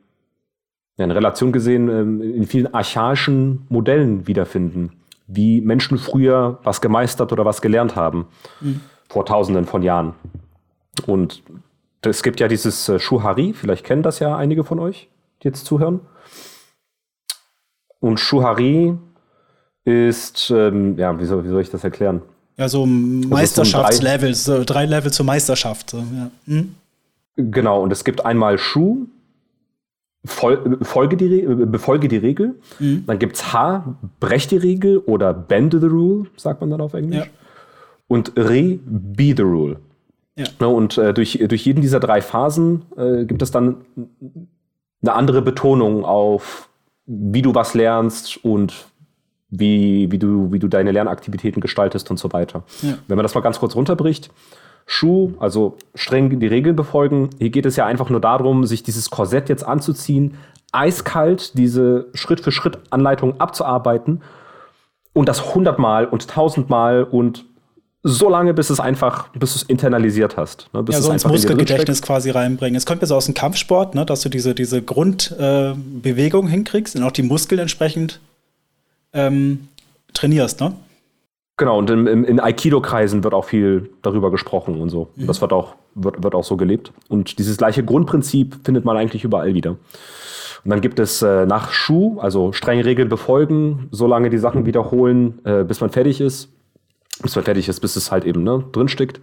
ja, 0.96 1.04
in 1.04 1.10
Relation 1.10 1.52
gesehen 1.52 1.88
ähm, 1.88 2.22
in 2.22 2.46
vielen 2.46 2.72
archaischen 2.72 3.66
Modellen 3.68 4.26
wiederfinden, 4.26 4.92
wie 5.26 5.60
Menschen 5.60 5.98
früher 5.98 6.58
was 6.62 6.80
gemeistert 6.80 7.32
oder 7.32 7.44
was 7.44 7.60
gelernt 7.62 7.96
haben, 7.96 8.26
mhm. 8.60 8.80
vor 9.08 9.26
tausenden 9.26 9.64
von 9.64 9.82
Jahren. 9.82 10.14
Und 11.06 11.42
es 12.02 12.22
gibt 12.22 12.40
ja 12.40 12.48
dieses 12.48 12.88
äh, 12.88 12.98
Shuhari, 12.98 13.54
vielleicht 13.54 13.84
kennen 13.84 14.02
das 14.02 14.18
ja 14.18 14.36
einige 14.36 14.64
von 14.64 14.78
euch, 14.78 15.08
die 15.42 15.48
jetzt 15.48 15.64
zuhören. 15.64 16.00
Und 18.00 18.20
Shuhari 18.20 18.96
ist, 19.84 20.50
ähm, 20.50 20.98
ja, 20.98 21.18
wie 21.18 21.24
soll, 21.24 21.44
wie 21.44 21.48
soll 21.48 21.62
ich 21.62 21.70
das 21.70 21.84
erklären? 21.84 22.22
Ja, 22.56 22.68
so 22.68 22.86
Meisterschaftslevel, 22.86 24.34
so 24.34 24.62
drei, 24.64 24.86
Level 24.86 25.12
zur 25.12 25.26
Meisterschaft. 25.26 25.90
So, 25.90 25.98
ja. 25.98 26.30
hm? 26.46 26.74
Genau, 27.36 27.82
und 27.82 27.90
es 27.92 28.04
gibt 28.04 28.24
einmal 28.24 28.58
Shu, 28.58 29.06
Fol 29.06 29.06
folge 30.26 31.16
die 31.16 31.42
befolge 31.66 32.08
die 32.08 32.16
Regel. 32.16 32.54
Mhm. 32.78 33.04
Dann 33.06 33.18
gibt 33.18 33.36
es 33.36 33.52
H, 33.52 33.96
brech 34.20 34.46
die 34.48 34.56
Regel 34.56 34.98
oder 34.98 35.34
bend 35.34 35.74
the 35.78 35.86
rule, 35.86 36.26
sagt 36.36 36.60
man 36.60 36.70
dann 36.70 36.80
auf 36.80 36.94
Englisch. 36.94 37.26
Ja. 37.26 37.30
Und 38.08 38.32
Re, 38.36 38.78
be 38.84 39.34
the 39.36 39.42
rule. 39.42 39.76
Ja. 40.36 40.66
Und 40.66 40.98
äh, 40.98 41.14
durch, 41.14 41.38
durch 41.46 41.64
jeden 41.64 41.80
dieser 41.80 42.00
drei 42.00 42.20
Phasen 42.20 42.82
äh, 42.96 43.24
gibt 43.24 43.42
es 43.42 43.50
dann 43.50 43.84
eine 45.02 45.12
andere 45.12 45.42
Betonung 45.42 46.04
auf, 46.04 46.68
wie 47.06 47.42
du 47.42 47.54
was 47.54 47.74
lernst 47.74 48.42
und 48.44 48.86
wie, 49.50 50.10
wie, 50.10 50.18
du, 50.18 50.50
wie 50.52 50.58
du 50.58 50.68
deine 50.68 50.90
Lernaktivitäten 50.90 51.60
gestaltest 51.60 52.10
und 52.10 52.18
so 52.18 52.32
weiter. 52.32 52.64
Ja. 52.82 52.98
Wenn 53.06 53.16
man 53.16 53.24
das 53.24 53.34
mal 53.34 53.42
ganz 53.42 53.60
kurz 53.60 53.76
runterbricht, 53.76 54.30
Schuh, 54.86 55.32
also 55.38 55.76
streng 55.94 56.38
die 56.38 56.46
Regeln 56.46 56.76
befolgen. 56.76 57.30
Hier 57.38 57.50
geht 57.50 57.66
es 57.66 57.76
ja 57.76 57.86
einfach 57.86 58.10
nur 58.10 58.20
darum, 58.20 58.64
sich 58.64 58.82
dieses 58.82 59.10
Korsett 59.10 59.48
jetzt 59.48 59.64
anzuziehen, 59.64 60.36
eiskalt 60.72 61.56
diese 61.56 62.08
Schritt 62.14 62.40
für 62.40 62.52
Schritt 62.52 62.78
Anleitung 62.90 63.40
abzuarbeiten 63.40 64.22
und 65.12 65.28
das 65.28 65.54
hundertmal 65.54 66.06
und 66.06 66.28
tausendmal 66.28 67.04
und 67.04 67.44
so 68.06 68.28
lange, 68.28 68.52
bis 68.52 68.68
es 68.68 68.80
einfach, 68.80 69.28
bis 69.28 69.54
du 69.54 69.60
es 69.60 69.62
internalisiert 69.62 70.36
hast. 70.36 70.68
Ne, 70.74 70.82
bis 70.82 70.96
ja, 70.96 71.00
so 71.00 71.10
ins 71.10 71.24
Muskelgedächtnis 71.24 72.02
quasi 72.02 72.28
reinbringen. 72.28 72.76
Es 72.76 72.84
kommt 72.84 73.00
ja 73.00 73.06
so 73.06 73.16
aus 73.16 73.24
dem 73.24 73.34
Kampfsport, 73.34 73.94
ne, 73.94 74.04
dass 74.04 74.20
du 74.20 74.28
diese, 74.28 74.54
diese 74.54 74.82
Grundbewegung 74.82 76.46
äh, 76.46 76.50
hinkriegst 76.50 76.96
und 76.96 77.02
auch 77.02 77.12
die 77.12 77.22
Muskeln 77.22 77.60
entsprechend 77.60 78.20
ähm, 79.14 79.68
trainierst, 80.12 80.60
ne? 80.60 80.74
Genau, 81.56 81.78
und 81.78 81.88
in, 81.88 82.24
in, 82.24 82.40
Aikido-Kreisen 82.40 83.22
wird 83.22 83.32
auch 83.32 83.44
viel 83.44 83.90
darüber 84.02 84.32
gesprochen 84.32 84.80
und 84.80 84.90
so. 84.90 85.08
Mhm. 85.14 85.28
Das 85.28 85.40
wird 85.40 85.52
auch, 85.52 85.76
wird, 85.94 86.22
wird 86.22 86.34
auch 86.34 86.42
so 86.42 86.56
gelebt. 86.56 86.92
Und 87.08 87.38
dieses 87.38 87.58
gleiche 87.58 87.84
Grundprinzip 87.84 88.56
findet 88.64 88.84
man 88.84 88.96
eigentlich 88.96 89.22
überall 89.22 89.54
wieder. 89.54 89.76
Und 90.64 90.70
dann 90.70 90.80
gibt 90.80 90.98
es 90.98 91.22
äh, 91.22 91.46
nach 91.46 91.70
Schuh, 91.70 92.18
also 92.18 92.52
strenge 92.52 92.84
Regeln 92.84 93.08
befolgen, 93.08 93.88
so 93.92 94.06
lange 94.06 94.30
die 94.30 94.38
Sachen 94.38 94.66
wiederholen, 94.66 95.38
äh, 95.44 95.62
bis 95.62 95.80
man 95.80 95.90
fertig 95.90 96.20
ist. 96.20 96.50
Bis 97.22 97.36
man 97.36 97.44
fertig 97.44 97.68
ist, 97.68 97.78
bis 97.80 97.94
es 97.94 98.10
halt 98.10 98.24
eben 98.24 98.42
ne, 98.42 98.64
drinsteckt. 98.72 99.20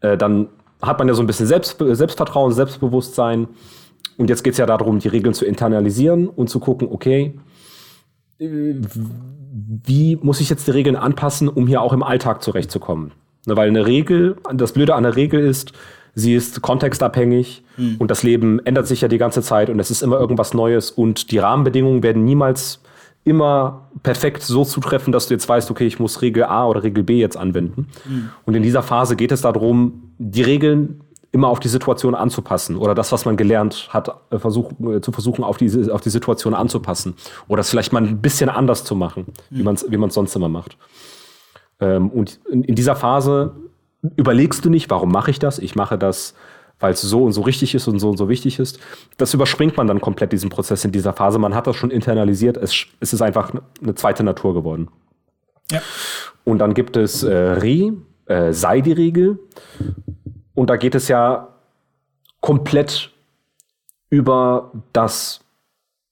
Äh, 0.00 0.16
dann 0.16 0.48
hat 0.80 0.98
man 0.98 1.08
ja 1.08 1.14
so 1.14 1.22
ein 1.22 1.26
bisschen 1.26 1.46
Selbst, 1.46 1.76
Selbstvertrauen, 1.78 2.52
Selbstbewusstsein. 2.52 3.48
Und 4.16 4.30
jetzt 4.30 4.42
geht 4.42 4.52
es 4.52 4.58
ja 4.58 4.66
darum, 4.66 4.98
die 4.98 5.08
Regeln 5.08 5.34
zu 5.34 5.44
internalisieren 5.44 6.28
und 6.28 6.48
zu 6.48 6.60
gucken, 6.60 6.88
okay, 6.90 7.38
wie 8.40 10.16
muss 10.16 10.40
ich 10.40 10.48
jetzt 10.48 10.66
die 10.66 10.70
Regeln 10.70 10.96
anpassen, 10.96 11.48
um 11.48 11.66
hier 11.66 11.82
auch 11.82 11.92
im 11.92 12.02
Alltag 12.02 12.42
zurechtzukommen? 12.42 13.12
Ne, 13.46 13.56
weil 13.56 13.68
eine 13.68 13.86
Regel, 13.86 14.36
das 14.52 14.72
Blöde 14.72 14.94
an 14.94 15.02
der 15.02 15.16
Regel 15.16 15.40
ist, 15.40 15.72
sie 16.14 16.34
ist 16.34 16.60
kontextabhängig 16.62 17.62
und 17.98 18.10
das 18.10 18.22
Leben 18.22 18.58
ändert 18.66 18.86
sich 18.86 19.00
ja 19.00 19.08
die 19.08 19.18
ganze 19.18 19.42
Zeit 19.42 19.70
und 19.70 19.78
es 19.78 19.90
ist 19.90 20.02
immer 20.02 20.18
irgendwas 20.18 20.54
Neues 20.54 20.90
und 20.90 21.30
die 21.30 21.38
Rahmenbedingungen 21.38 22.02
werden 22.02 22.24
niemals 22.24 22.80
immer 23.24 23.88
perfekt 24.02 24.42
so 24.42 24.64
zutreffen, 24.64 25.12
dass 25.12 25.28
du 25.28 25.34
jetzt 25.34 25.48
weißt, 25.48 25.70
okay, 25.70 25.86
ich 25.86 25.98
muss 25.98 26.20
Regel 26.22 26.44
A 26.44 26.66
oder 26.66 26.82
Regel 26.82 27.04
B 27.04 27.18
jetzt 27.18 27.36
anwenden. 27.36 27.86
Und 28.44 28.54
in 28.54 28.62
dieser 28.62 28.82
Phase 28.82 29.14
geht 29.14 29.30
es 29.30 29.42
darum, 29.42 30.12
die 30.18 30.42
Regeln 30.42 31.00
immer 31.32 31.48
auf 31.48 31.60
die 31.60 31.68
Situation 31.68 32.14
anzupassen 32.14 32.76
oder 32.76 32.94
das, 32.94 33.12
was 33.12 33.24
man 33.24 33.36
gelernt 33.36 33.88
hat, 33.90 34.14
äh, 34.30 34.38
versuch, 34.38 34.72
äh, 34.80 35.00
zu 35.00 35.12
versuchen, 35.12 35.44
auf 35.44 35.56
die, 35.56 35.90
auf 35.90 36.00
die 36.00 36.10
Situation 36.10 36.54
anzupassen 36.54 37.14
oder 37.48 37.60
es 37.60 37.70
vielleicht 37.70 37.92
mal 37.92 38.02
ein 38.02 38.20
bisschen 38.20 38.48
anders 38.48 38.84
zu 38.84 38.94
machen, 38.94 39.26
wie 39.50 39.62
man 39.62 39.74
es 39.74 39.86
wie 39.88 39.96
man's 39.96 40.14
sonst 40.14 40.34
immer 40.34 40.48
macht. 40.48 40.76
Ähm, 41.80 42.10
und 42.10 42.40
in, 42.50 42.64
in 42.64 42.74
dieser 42.74 42.96
Phase 42.96 43.54
überlegst 44.16 44.64
du 44.64 44.70
nicht, 44.70 44.90
warum 44.90 45.12
mache 45.12 45.30
ich 45.30 45.38
das? 45.38 45.58
Ich 45.58 45.76
mache 45.76 45.98
das, 45.98 46.34
weil 46.80 46.94
es 46.94 47.02
so 47.02 47.24
und 47.24 47.32
so 47.32 47.42
richtig 47.42 47.74
ist 47.74 47.86
und 47.86 47.98
so 48.00 48.08
und 48.08 48.16
so 48.16 48.28
wichtig 48.28 48.58
ist. 48.58 48.80
Das 49.16 49.34
überspringt 49.34 49.76
man 49.76 49.86
dann 49.86 50.00
komplett 50.00 50.32
diesen 50.32 50.50
Prozess 50.50 50.84
in 50.84 50.92
dieser 50.92 51.12
Phase. 51.12 51.38
Man 51.38 51.54
hat 51.54 51.66
das 51.66 51.76
schon 51.76 51.90
internalisiert. 51.90 52.56
Es, 52.56 52.86
es 52.98 53.12
ist 53.12 53.22
einfach 53.22 53.52
eine 53.82 53.94
zweite 53.94 54.24
Natur 54.24 54.54
geworden. 54.54 54.88
Ja. 55.70 55.80
Und 56.44 56.58
dann 56.58 56.74
gibt 56.74 56.96
es 56.96 57.22
äh, 57.22 57.32
Re, 57.32 57.92
äh, 58.26 58.52
sei 58.52 58.80
die 58.80 58.92
Regel. 58.92 59.38
Und 60.60 60.68
da 60.68 60.76
geht 60.76 60.94
es 60.94 61.08
ja 61.08 61.48
komplett 62.40 63.10
über 64.10 64.72
das 64.92 65.40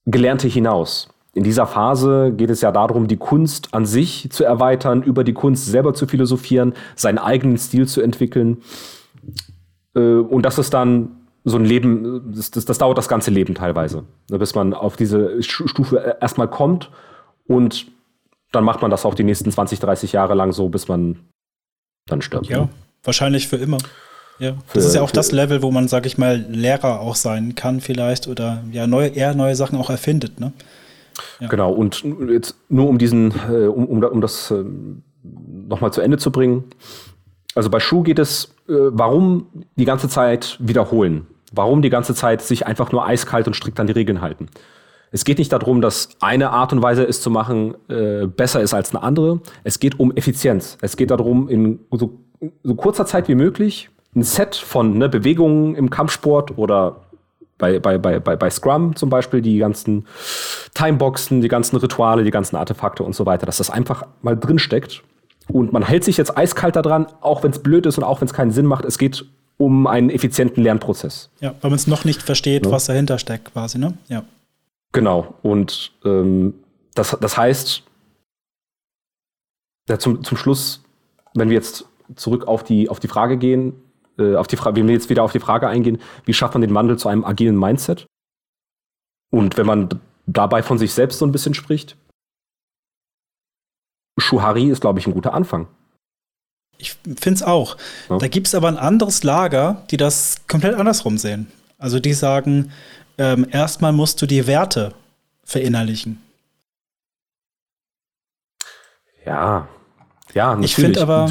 Gelernte 0.07 0.49
hinaus. 0.49 1.11
In 1.35 1.45
dieser 1.45 1.67
Phase 1.67 2.33
geht 2.35 2.49
es 2.49 2.63
ja 2.63 2.73
darum, 2.73 3.09
die 3.09 3.19
Kunst 3.19 3.75
an 3.75 3.85
sich 3.85 4.31
zu 4.31 4.45
erweitern, 4.45 5.03
über 5.03 5.23
die 5.23 5.35
Kunst 5.35 5.67
selber 5.67 5.93
zu 5.93 6.07
philosophieren, 6.07 6.73
seinen 6.97 7.19
eigenen 7.19 7.59
Stil 7.59 7.87
zu 7.87 8.01
entwickeln. 8.01 8.63
Äh, 9.95 10.01
Und 10.15 10.43
das 10.47 10.57
ist 10.59 10.73
dann 10.73 11.11
so 11.45 11.59
ein 11.59 11.67
Leben, 11.67 12.33
das, 12.35 12.51
das, 12.51 12.65
das 12.65 12.79
dauert 12.79 12.97
das 12.97 13.09
ganze 13.09 13.31
Leben 13.31 13.55
teilweise, 13.55 14.05
ne, 14.31 14.39
bis 14.39 14.55
man 14.55 14.73
auf 14.73 14.97
diese 14.97 15.43
Stu- 15.43 15.69
Stufe 15.69 16.17
erstmal 16.23 16.49
kommt 16.49 16.91
und 17.47 17.87
dann 18.53 18.65
macht 18.65 18.81
man 18.81 18.91
das 18.91 19.05
auch 19.05 19.15
die 19.15 19.25
nächsten 19.25 19.51
20, 19.53 19.79
30 19.79 20.13
Jahre 20.13 20.33
lang 20.35 20.53
so, 20.53 20.71
bis 20.71 20.89
man 20.89 21.19
dann 22.07 22.23
stirbt. 22.23 22.47
Ja, 22.49 22.71
wahrscheinlich 23.05 23.47
für 23.49 23.57
immer. 23.57 23.77
Ja, 24.39 24.53
Für- 24.67 24.75
das 24.75 24.85
ist 24.85 24.95
ja 24.95 25.03
auch 25.03 25.11
das 25.11 25.33
Level, 25.33 25.63
wo 25.63 25.71
man, 25.71 25.89
sag 25.89 26.07
ich 26.07 26.17
mal, 26.19 26.45
Lehrer 26.49 27.01
auch 27.01 27.17
sein 27.17 27.55
kann 27.55 27.81
vielleicht 27.81 28.29
oder 28.29 28.63
ja 28.73 28.87
neue, 28.87 29.09
eher 29.09 29.35
neue 29.35 29.57
Sachen 29.57 29.79
auch 29.79 29.91
erfindet. 29.91 30.39
Ne? 30.39 30.53
Genau, 31.49 31.73
und 31.73 32.05
jetzt 32.31 32.55
nur 32.69 32.89
um 32.89 32.99
diesen, 32.99 33.33
äh, 33.51 33.67
um, 33.67 33.87
um, 33.87 34.03
um 34.05 34.21
das 34.21 34.51
äh, 34.51 34.65
nochmal 35.69 35.93
zu 35.93 36.01
Ende 36.01 36.19
zu 36.19 36.31
bringen. 36.31 36.65
Also 37.55 37.71
bei 37.71 37.81
Schuh 37.81 38.03
geht 38.03 38.19
es, 38.21 38.55
äh, 38.69 38.73
warum 38.75 39.47
die 39.77 39.85
ganze 39.85 40.09
Zeit 40.09 40.57
wiederholen? 40.61 41.27
Warum 41.53 41.83
die 41.83 41.91
ganze 41.91 42.15
Zeit 42.15 42.43
sich 42.43 42.67
einfach 42.67 42.93
nur 42.93 43.07
eiskalt 43.07 43.47
und 43.49 43.55
strikt 43.55 43.81
an 43.81 43.87
die 43.87 43.93
Regeln 43.95 44.21
halten? 44.21 44.49
Es 45.11 45.25
geht 45.25 45.39
nicht 45.39 45.51
darum, 45.53 45.81
dass 45.81 46.11
eine 46.21 46.51
Art 46.51 46.73
und 46.73 46.83
Weise 46.83 47.03
es 47.03 47.23
zu 47.23 47.31
machen 47.31 47.75
äh, 47.89 48.27
besser 48.27 48.61
ist 48.61 48.75
als 48.75 48.95
eine 48.95 49.03
andere. 49.03 49.41
Es 49.65 49.81
geht 49.81 49.99
um 49.99 50.15
Effizienz. 50.15 50.77
Es 50.83 50.97
geht 50.97 51.11
darum, 51.11 51.49
in 51.49 51.81
so, 51.91 52.21
so 52.63 52.75
kurzer 52.75 53.07
Zeit 53.07 53.27
wie 53.27 53.35
möglich 53.35 53.89
ein 54.15 54.23
Set 54.23 54.57
von 54.57 54.99
ne, 54.99 55.09
Bewegungen 55.09 55.75
im 55.75 55.91
Kampfsport 55.91 56.57
oder 56.59 56.97
bei, 57.59 57.79
bei, 57.81 57.99
bei, 57.99 58.19
bei, 58.19 58.51
Scrum 58.51 58.95
zum 58.97 59.11
Beispiel 59.11 59.43
die 59.43 59.59
ganzen 59.59 60.07
Timeboxen, 60.75 61.41
die 61.41 61.49
ganzen 61.49 61.77
Rituale, 61.77 62.25
die 62.25 62.31
ganzen 62.31 62.57
Artefakte 62.57 63.03
und 63.03 63.15
so 63.15 63.27
weiter, 63.27 63.47
dass 63.47 63.59
das 63.59 63.69
einfach 63.69 64.07
mal 64.23 64.37
drin 64.37 64.59
steckt. 64.59 65.03
Und 65.49 65.73
man 65.73 65.83
hält 65.83 66.05
sich 66.05 66.17
jetzt 66.17 66.37
eiskalt 66.37 66.77
daran, 66.77 67.07
auch 67.21 67.43
wenn 67.43 67.51
es 67.51 67.59
blöd 67.59 67.87
ist 67.87 67.99
und 67.99 68.05
auch 68.05 68.21
wenn 68.21 68.27
es 68.27 68.35
keinen 68.35 68.51
Sinn 68.51 68.67
macht. 68.67 68.85
Es 68.85 68.99
geht 68.99 69.25
um 69.57 69.87
einen 69.87 70.11
effizienten 70.11 70.63
Lernprozess. 70.63 71.31
Ja, 71.41 71.55
weil 71.61 71.71
man 71.71 71.79
es 71.79 71.87
noch 71.87 72.05
nicht 72.05 72.23
versteht, 72.23 72.71
was 72.71 72.87
dahinter 72.87 73.19
steckt, 73.19 73.53
quasi, 73.53 73.79
ne? 73.79 73.99
Ja. 74.09 74.23
Genau. 74.93 75.35
Und 75.43 75.93
ähm, 76.05 76.55
das, 76.95 77.17
das 77.21 77.37
heißt, 77.37 77.83
ja, 79.89 79.99
zum, 79.99 80.23
zum 80.23 80.37
Schluss, 80.37 80.83
wenn 81.35 81.49
wir 81.49 81.57
jetzt 81.57 81.87
zurück 82.15 82.47
auf 82.47 82.63
die, 82.63 82.89
auf 82.89 83.01
die 83.01 83.09
Frage 83.09 83.37
gehen, 83.37 83.75
äh, 84.19 84.37
auf 84.37 84.47
die 84.47 84.57
Frage, 84.57 84.77
wenn 84.77 84.87
wir 84.87 84.95
jetzt 84.95 85.11
wieder 85.11 85.23
auf 85.23 85.33
die 85.33 85.41
Frage 85.41 85.69
eingehen, 85.69 86.01
wie 86.25 86.35
schafft 86.35 86.55
man 86.55 86.63
den 86.63 86.75
Wandel 86.75 86.99
zu 86.99 87.09
einem 87.09 87.25
agilen 87.25 87.59
Mindset? 87.59 88.07
Und 89.31 89.57
wenn 89.57 89.67
man 89.67 90.01
dabei 90.27 90.63
von 90.63 90.79
sich 90.79 90.93
selbst 90.93 91.19
so 91.19 91.27
ein 91.27 91.33
bisschen 91.33 91.55
spricht, 91.55 91.97
Shuhari 94.19 94.69
ist, 94.69 94.81
glaube 94.81 94.99
ich, 94.99 95.07
ein 95.07 95.15
guter 95.15 95.33
Anfang. 95.33 95.69
Ich 96.79 96.93
finde 96.93 97.35
es 97.35 97.43
auch. 97.43 97.77
Ja. 98.09 98.19
Da 98.19 98.29
gibt 98.29 98.47
es 98.47 98.55
aber 98.55 98.69
ein 98.69 98.77
anderes 98.77 99.23
Lager, 99.23 99.85
die 99.91 99.97
das 99.97 100.47
komplett 100.47 100.75
andersrum 100.75 101.19
sehen. 101.19 101.51
Also 101.77 102.01
die 102.01 102.15
sagen, 102.15 102.73
ähm, 103.19 103.47
erstmal 103.51 103.93
musst 103.93 104.21
du 104.23 104.27
die 104.27 104.47
Werte 104.47 104.95
verinnerlichen. 105.45 106.23
Ja, 109.25 109.69
ja, 110.35 110.49
natürlich. 110.51 110.71
Ich 110.71 110.75
finde 110.77 111.01
aber, 111.01 111.31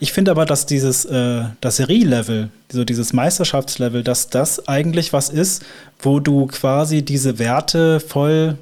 ich 0.00 0.12
finde 0.12 0.30
aber, 0.30 0.46
dass 0.46 0.66
dieses 0.66 1.04
äh, 1.04 1.44
das 1.60 1.76
Serie-Level, 1.76 2.50
so 2.70 2.84
dieses 2.84 3.12
Meisterschaftslevel, 3.12 4.02
dass 4.02 4.28
das 4.28 4.66
eigentlich 4.68 5.12
was 5.12 5.28
ist, 5.28 5.62
wo 6.00 6.20
du 6.20 6.46
quasi 6.46 7.02
diese 7.02 7.38
Werte 7.38 8.00
voll 8.00 8.58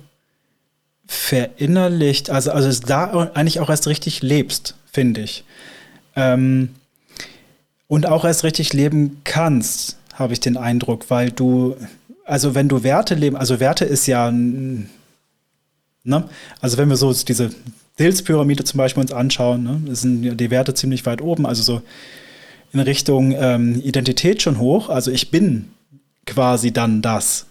verinnerlicht, 1.07 2.31
also 2.31 2.53
also 2.53 2.87
da 2.87 3.31
eigentlich 3.35 3.61
auch 3.61 3.71
erst 3.71 3.87
richtig 3.87 4.23
lebst, 4.23 4.75
finde 4.93 5.23
ich. 5.23 5.45
Ähm, 6.15 6.71
und 7.89 8.07
auch 8.07 8.25
erst 8.25 8.45
richtig 8.45 8.73
leben 8.73 9.21
kannst, 9.25 9.97
habe 10.15 10.33
ich 10.33 10.41
den 10.41 10.57
Eindruck, 10.57 11.07
weil 11.09 11.31
du, 11.31 11.77
also 12.25 12.55
wenn 12.55 12.69
du 12.69 12.85
Werte 12.85 13.15
leben, 13.15 13.37
also 13.37 13.59
Werte 13.59 13.85
ist 13.85 14.07
ja 14.07 14.31
Ne? 16.05 16.25
Also 16.61 16.79
wenn 16.79 16.89
wir 16.89 16.97
so 16.97 17.13
diese 17.13 17.51
Hilfspyramide 18.01 18.65
zum 18.65 18.79
Beispiel 18.79 19.03
uns 19.03 19.13
anschauen, 19.13 19.63
ne, 19.63 19.95
sind 19.95 20.39
die 20.39 20.51
Werte 20.51 20.75
ziemlich 20.75 21.07
weit 21.07 21.23
oben, 21.23 21.47
also 21.47 21.63
so 21.63 21.83
in 22.73 22.81
Richtung 22.81 23.33
ähm, 23.33 23.81
Identität 23.81 24.43
schon 24.43 24.59
hoch. 24.59 24.89
Also 24.89 25.11
ich 25.11 25.31
bin 25.31 25.71
quasi 26.27 26.73
dann 26.73 27.03
das. 27.03 27.47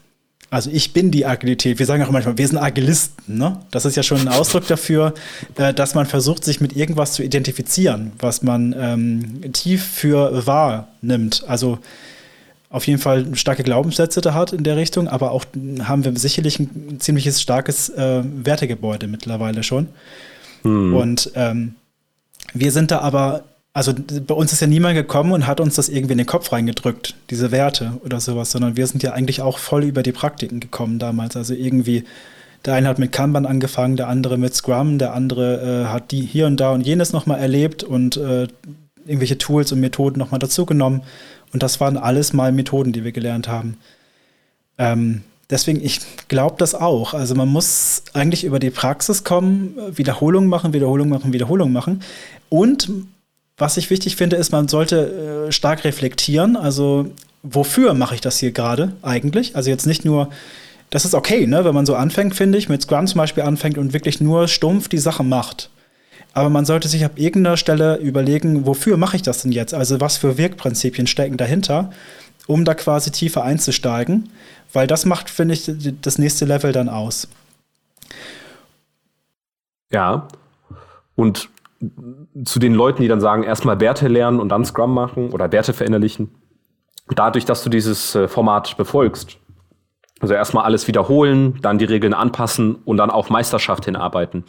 Also 0.52 0.72
ich 0.72 0.94
bin 0.94 1.12
die 1.12 1.26
Agilität. 1.26 1.78
Wir 1.78 1.86
sagen 1.86 2.02
auch 2.04 2.10
manchmal, 2.10 2.38
wir 2.38 2.48
sind 2.48 2.58
Agilisten. 2.58 3.38
Ne? 3.38 3.60
Das 3.70 3.86
ist 3.86 3.96
ja 3.96 4.02
schon 4.02 4.20
ein 4.20 4.28
Ausdruck 4.28 4.66
dafür, 4.68 5.14
äh, 5.58 5.74
dass 5.74 5.94
man 5.94 6.08
versucht, 6.08 6.44
sich 6.44 6.60
mit 6.60 6.76
irgendwas 6.76 7.14
zu 7.14 7.24
identifizieren, 7.24 8.14
was 8.20 8.42
man 8.42 8.76
ähm, 8.78 9.52
tief 9.54 9.86
für 9.86 10.48
wahr 10.48 10.88
nimmt. 11.02 11.44
Also 11.48 11.78
auf 12.72 12.88
jeden 12.88 13.00
Fall 13.00 13.36
starke 13.36 13.64
Glaubenssätze 13.64 14.22
da 14.22 14.34
hat 14.34 14.54
in 14.54 14.64
der 14.64 14.78
Richtung, 14.78 15.08
aber 15.08 15.32
auch 15.32 15.46
haben 15.84 16.04
wir 16.04 16.16
sicherlich 16.18 16.60
ein 16.60 17.00
ziemliches 17.00 17.42
starkes 17.42 17.90
äh, 17.90 18.24
Wertegebäude 18.24 19.08
mittlerweile 19.08 19.64
schon. 19.64 19.88
Und 20.94 21.32
ähm, 21.36 21.76
wir 22.54 22.72
sind 22.72 22.92
da 22.92 23.00
aber, 23.00 23.44
also 23.74 23.94
bei 23.94 24.34
uns 24.34 24.52
ist 24.54 24.62
ja 24.62 24.68
niemand 24.68 24.96
gekommen 24.96 25.32
und 25.32 25.48
hat 25.48 25.60
uns 25.60 25.76
das 25.76 25.90
irgendwie 25.90 26.14
in 26.14 26.18
den 26.18 26.28
Kopf 26.28 26.52
reingedrückt, 26.52 27.16
diese 27.30 27.52
Werte 27.52 27.94
oder 28.04 28.20
sowas, 28.20 28.52
sondern 28.52 28.76
wir 28.76 28.88
sind 28.88 29.04
ja 29.04 29.14
eigentlich 29.14 29.42
auch 29.42 29.58
voll 29.58 29.84
über 29.84 30.04
die 30.04 30.12
Praktiken 30.12 30.60
gekommen 30.60 31.00
damals. 31.00 31.36
Also 31.36 31.54
irgendwie, 31.54 32.04
der 32.66 32.74
eine 32.74 32.88
hat 32.88 33.00
mit 33.00 33.12
Kanban 33.12 33.46
angefangen, 33.46 33.96
der 33.96 34.08
andere 34.08 34.38
mit 34.38 34.54
Scrum, 34.54 34.98
der 34.98 35.14
andere 35.14 35.86
äh, 35.86 35.86
hat 35.88 36.12
die 36.12 36.22
hier 36.22 36.48
und 36.48 36.58
da 36.60 36.72
und 36.72 36.86
jenes 36.86 37.14
nochmal 37.14 37.40
erlebt 37.40 37.84
und 37.84 38.18
äh, 38.18 38.48
irgendwelche 39.06 39.38
Tools 39.38 39.72
und 39.72 39.80
Methoden 39.80 40.20
nochmal 40.20 40.40
dazugenommen. 40.40 41.02
Und 41.52 41.64
das 41.64 41.80
waren 41.80 41.98
alles 41.98 42.34
mal 42.34 42.52
Methoden, 42.52 42.92
die 42.92 43.04
wir 43.04 43.12
gelernt 43.12 43.48
haben. 43.48 43.78
Ähm, 44.78 45.24
deswegen, 45.50 45.84
ich 45.84 46.00
glaube 46.28 46.56
das 46.58 46.76
auch. 46.76 47.14
Also 47.14 47.36
man 47.36 47.50
muss 47.50 48.04
eigentlich 48.14 48.44
über 48.44 48.60
die 48.60 48.70
Praxis 48.70 49.24
kommen, 49.24 49.76
Wiederholung 49.92 50.48
machen, 50.48 50.74
Wiederholung 50.74 51.10
machen, 51.10 51.34
Wiederholung 51.34 51.72
machen. 51.72 52.02
Und 52.50 52.90
was 53.58 53.78
ich 53.78 53.90
wichtig 53.90 54.16
finde, 54.16 54.38
ist, 54.38 54.52
man 54.52 54.68
sollte 54.68 55.48
äh, 55.48 55.52
stark 55.52 55.84
reflektieren. 55.84 56.56
Also 56.56 57.08
wofür 57.44 57.94
mache 57.94 58.16
ich 58.16 58.22
das 58.22 58.40
hier 58.40 58.52
gerade 58.52 58.94
eigentlich? 59.02 59.56
Also 59.56 59.70
jetzt 59.70 59.86
nicht 59.86 60.06
nur, 60.06 60.30
das 60.90 61.06
ist 61.06 61.14
okay, 61.14 61.46
ne, 61.46 61.66
wenn 61.66 61.76
man 61.76 61.86
so 61.86 61.96
anfängt, 61.96 62.36
finde 62.36 62.58
ich, 62.58 62.70
mit 62.70 62.82
Scrum 62.82 63.08
zum 63.08 63.20
Beispiel 63.20 63.44
anfängt 63.44 63.78
und 63.78 63.94
wirklich 63.94 64.22
nur 64.22 64.48
stumpf 64.48 64.88
die 64.88 64.98
Sache 64.98 65.24
macht. 65.24 65.70
Aber 66.34 66.50
man 66.50 66.66
sollte 66.66 66.88
sich 66.88 67.04
ab 67.04 67.14
irgendeiner 67.16 67.58
Stelle 67.58 67.98
überlegen, 67.98 68.66
wofür 68.66 68.98
mache 68.98 69.16
ich 69.16 69.24
das 69.24 69.42
denn 69.42 69.52
jetzt? 69.52 69.74
Also 69.74 70.00
was 70.00 70.18
für 70.18 70.38
Wirkprinzipien 70.38 71.08
stecken 71.08 71.38
dahinter, 71.38 71.92
um 72.48 72.66
da 72.66 72.76
quasi 72.76 73.12
tiefer 73.12 73.44
einzusteigen, 73.44 74.30
weil 74.74 74.88
das 74.88 75.06
macht, 75.06 75.30
finde 75.30 75.54
ich, 75.54 75.72
das 76.02 76.18
nächste 76.18 76.46
Level 76.46 76.72
dann 76.72 76.90
aus. 76.90 77.28
Ja. 79.92 80.28
Und 81.16 81.50
zu 82.44 82.60
den 82.60 82.74
Leuten, 82.74 83.02
die 83.02 83.08
dann 83.08 83.22
sagen, 83.22 83.44
erstmal 83.44 83.80
Werte 83.80 84.08
lernen 84.08 84.40
und 84.40 84.50
dann 84.50 84.66
Scrum 84.66 84.94
machen 84.94 85.32
oder 85.32 85.52
Werte 85.52 85.74
verinnerlichen. 85.74 86.30
Dadurch, 87.16 87.46
dass 87.46 87.64
du 87.64 87.70
dieses 87.70 88.16
äh, 88.16 88.28
Format 88.28 88.78
befolgst, 88.78 89.38
also 90.20 90.34
erstmal 90.34 90.66
alles 90.66 90.88
wiederholen, 90.88 91.60
dann 91.62 91.78
die 91.78 91.86
Regeln 91.86 92.14
anpassen 92.14 92.76
und 92.76 92.98
dann 92.98 93.10
auf 93.10 93.30
Meisterschaft 93.30 93.86
hinarbeiten. 93.86 94.44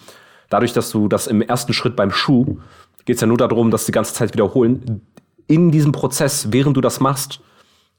Dadurch, 0.48 0.72
dass 0.72 0.90
du 0.90 1.08
das 1.08 1.28
im 1.28 1.42
ersten 1.42 1.72
Schritt 1.72 1.94
beim 1.96 2.10
Schuh 2.10 2.58
geht 3.04 3.16
es 3.16 3.20
ja 3.20 3.26
nur 3.26 3.38
darum, 3.38 3.70
dass 3.70 3.86
die 3.86 3.92
ganze 3.92 4.14
Zeit 4.14 4.32
wiederholen. 4.34 5.02
In 5.46 5.70
diesem 5.70 5.92
Prozess, 5.92 6.52
während 6.52 6.76
du 6.76 6.80
das 6.80 7.00
machst, 7.00 7.40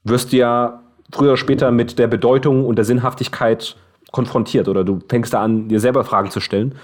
wirst 0.04 0.32
du 0.32 0.38
ja 0.38 0.84
früher 1.12 1.30
oder 1.30 1.38
später 1.38 1.72
mit 1.72 2.00
der 2.00 2.08
Bedeutung 2.08 2.66
und 2.66 2.76
der 2.76 2.86
Sinnhaftigkeit 2.86 3.76
konfrontiert 4.12 4.68
oder 4.68 4.84
du 4.84 5.00
fängst 5.08 5.34
da 5.34 5.42
an, 5.42 5.70
dir 5.70 5.80
selber 5.80 6.04
Fragen 6.04 6.32
zu 6.32 6.40
stellen 6.40 6.76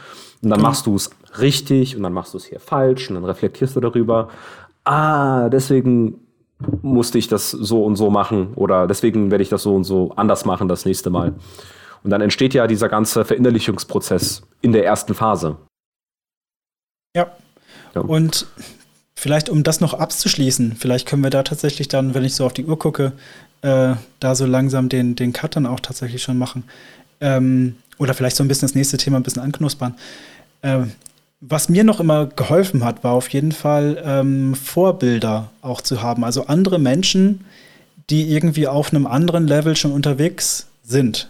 und 0.41 0.49
dann 0.49 0.61
machst 0.61 0.85
du 0.85 0.95
es 0.95 1.09
richtig 1.39 1.95
und 1.95 2.03
dann 2.03 2.13
machst 2.13 2.33
du 2.33 2.37
es 2.37 2.45
hier 2.45 2.59
falsch 2.59 3.09
und 3.09 3.15
dann 3.15 3.25
reflektierst 3.25 3.75
du 3.75 3.79
darüber. 3.79 4.29
Ah, 4.85 5.49
deswegen 5.49 6.19
musste 6.81 7.17
ich 7.17 7.27
das 7.27 7.51
so 7.51 7.83
und 7.83 7.95
so 7.95 8.09
machen 8.09 8.53
oder 8.55 8.87
deswegen 8.87 9.31
werde 9.31 9.41
ich 9.41 9.49
das 9.49 9.63
so 9.63 9.75
und 9.75 9.83
so 9.83 10.13
anders 10.15 10.45
machen 10.45 10.67
das 10.67 10.85
nächste 10.85 11.09
Mal. 11.09 11.33
Und 12.03 12.11
dann 12.11 12.21
entsteht 12.21 12.53
ja 12.53 12.67
dieser 12.67 12.89
ganze 12.89 13.25
Verinnerlichungsprozess 13.25 14.43
in 14.61 14.71
der 14.71 14.85
ersten 14.85 15.13
Phase. 15.13 15.57
Ja. 17.15 17.31
Ja. 17.93 18.01
Und 18.01 18.47
vielleicht, 19.15 19.49
um 19.49 19.63
das 19.63 19.81
noch 19.81 19.93
abzuschließen, 19.93 20.75
vielleicht 20.75 21.07
können 21.07 21.23
wir 21.23 21.29
da 21.29 21.43
tatsächlich 21.43 21.87
dann, 21.87 22.13
wenn 22.13 22.23
ich 22.23 22.35
so 22.35 22.45
auf 22.45 22.53
die 22.53 22.65
Uhr 22.65 22.77
gucke, 22.77 23.13
äh, 23.61 23.95
da 24.19 24.35
so 24.35 24.45
langsam 24.45 24.89
den, 24.89 25.15
den 25.15 25.33
Cut 25.33 25.55
dann 25.55 25.65
auch 25.65 25.79
tatsächlich 25.79 26.21
schon 26.23 26.37
machen. 26.37 26.63
Ähm, 27.21 27.75
oder 27.97 28.13
vielleicht 28.13 28.35
so 28.35 28.43
ein 28.43 28.47
bisschen 28.47 28.67
das 28.67 28.75
nächste 28.75 28.97
Thema 28.97 29.17
ein 29.17 29.23
bisschen 29.23 29.41
anknuspern. 29.41 29.95
Ähm, 30.63 30.91
was 31.39 31.69
mir 31.69 31.83
noch 31.83 31.99
immer 31.99 32.25
geholfen 32.25 32.83
hat, 32.83 33.03
war 33.03 33.13
auf 33.13 33.29
jeden 33.29 33.51
Fall 33.51 34.01
ähm, 34.03 34.55
Vorbilder 34.55 35.49
auch 35.61 35.81
zu 35.81 36.01
haben. 36.01 36.23
Also 36.23 36.47
andere 36.47 36.79
Menschen, 36.79 37.45
die 38.09 38.31
irgendwie 38.31 38.67
auf 38.67 38.91
einem 38.91 39.05
anderen 39.05 39.47
Level 39.47 39.75
schon 39.75 39.91
unterwegs 39.91 40.67
sind. 40.83 41.29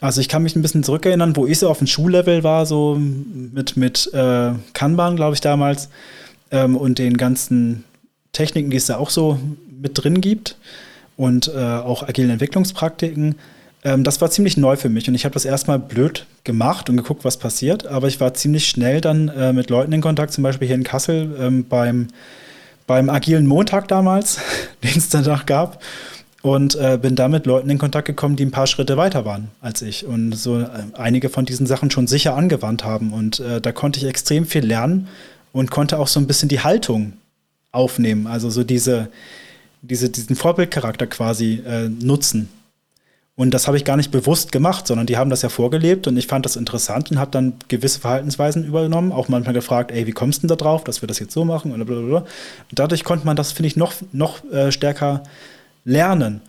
Also 0.00 0.20
ich 0.20 0.28
kann 0.28 0.42
mich 0.42 0.56
ein 0.56 0.62
bisschen 0.62 0.82
zurückerinnern, 0.82 1.36
wo 1.36 1.46
ich 1.46 1.60
so 1.60 1.68
auf 1.68 1.78
dem 1.78 1.86
Schullevel 1.86 2.42
war, 2.42 2.66
so 2.66 2.96
mit, 2.98 3.76
mit 3.76 4.12
äh, 4.12 4.52
Kanban, 4.72 5.14
glaube 5.14 5.34
ich, 5.34 5.40
damals, 5.40 5.88
ähm, 6.50 6.76
und 6.76 6.98
den 6.98 7.16
ganzen 7.16 7.84
Techniken, 8.32 8.70
die 8.70 8.76
es 8.76 8.86
da 8.86 8.96
auch 8.96 9.10
so 9.10 9.38
mit 9.80 10.02
drin 10.02 10.20
gibt 10.20 10.56
und 11.16 11.48
äh, 11.48 11.58
auch 11.58 12.02
agilen 12.02 12.30
Entwicklungspraktiken. 12.30 13.36
Ähm, 13.84 14.04
das 14.04 14.20
war 14.20 14.30
ziemlich 14.30 14.56
neu 14.56 14.76
für 14.76 14.88
mich 14.88 15.08
und 15.08 15.14
ich 15.14 15.24
habe 15.24 15.34
das 15.34 15.44
erstmal 15.44 15.78
blöd 15.78 16.26
gemacht 16.44 16.88
und 16.90 16.96
geguckt, 16.96 17.24
was 17.24 17.36
passiert, 17.36 17.86
aber 17.86 18.08
ich 18.08 18.20
war 18.20 18.34
ziemlich 18.34 18.68
schnell 18.68 19.00
dann 19.00 19.28
äh, 19.28 19.52
mit 19.52 19.70
Leuten 19.70 19.92
in 19.92 20.00
Kontakt, 20.00 20.32
zum 20.32 20.42
Beispiel 20.42 20.66
hier 20.66 20.76
in 20.76 20.84
Kassel 20.84 21.36
ähm, 21.38 21.66
beim, 21.68 22.08
beim 22.86 23.10
agilen 23.10 23.46
Montag 23.46 23.88
damals, 23.88 24.38
den 24.82 24.96
es 24.96 25.08
danach 25.08 25.46
gab 25.46 25.80
und 26.44 26.74
äh, 26.74 26.98
bin 27.00 27.16
da 27.16 27.28
mit 27.28 27.46
Leuten 27.46 27.70
in 27.70 27.78
Kontakt 27.78 28.06
gekommen, 28.06 28.36
die 28.36 28.44
ein 28.44 28.50
paar 28.50 28.66
Schritte 28.66 28.98
weiter 28.98 29.24
waren 29.24 29.48
als 29.62 29.80
ich 29.80 30.04
und 30.04 30.32
so 30.32 30.60
äh, 30.60 30.68
einige 30.92 31.30
von 31.30 31.46
diesen 31.46 31.66
Sachen 31.66 31.90
schon 31.90 32.06
sicher 32.06 32.36
angewandt 32.36 32.84
haben. 32.84 33.14
Und 33.14 33.40
äh, 33.40 33.62
da 33.62 33.72
konnte 33.72 33.98
ich 33.98 34.04
extrem 34.04 34.44
viel 34.44 34.62
lernen 34.62 35.08
und 35.54 35.70
konnte 35.70 35.98
auch 35.98 36.06
so 36.06 36.20
ein 36.20 36.26
bisschen 36.26 36.50
die 36.50 36.60
Haltung 36.60 37.14
aufnehmen, 37.72 38.26
also 38.26 38.50
so 38.50 38.62
diese, 38.62 39.08
diese, 39.88 40.10
diesen 40.10 40.36
Vorbildcharakter 40.36 41.06
quasi 41.06 41.62
äh, 41.66 41.88
nutzen. 41.88 42.48
Und 43.36 43.52
das 43.52 43.66
habe 43.66 43.76
ich 43.76 43.84
gar 43.84 43.96
nicht 43.96 44.12
bewusst 44.12 44.52
gemacht, 44.52 44.86
sondern 44.86 45.06
die 45.06 45.16
haben 45.16 45.28
das 45.28 45.42
ja 45.42 45.48
vorgelebt 45.48 46.06
und 46.06 46.16
ich 46.16 46.28
fand 46.28 46.46
das 46.46 46.54
interessant 46.54 47.10
und 47.10 47.18
habe 47.18 47.32
dann 47.32 47.54
gewisse 47.66 47.98
Verhaltensweisen 47.98 48.64
übernommen, 48.64 49.10
auch 49.10 49.28
manchmal 49.28 49.54
gefragt, 49.54 49.90
ey, 49.90 50.06
wie 50.06 50.12
kommst 50.12 50.38
du 50.38 50.46
denn 50.46 50.56
da 50.56 50.62
drauf, 50.62 50.84
dass 50.84 51.02
wir 51.02 51.08
das 51.08 51.18
jetzt 51.18 51.32
so 51.32 51.44
machen 51.44 51.72
und 51.72 52.24
dadurch 52.72 53.02
konnte 53.02 53.26
man 53.26 53.34
das, 53.34 53.50
finde 53.50 53.66
ich, 53.66 53.76
noch, 53.76 53.92
noch 54.12 54.44
äh, 54.52 54.70
stärker 54.70 55.24
lernen. 55.84 56.42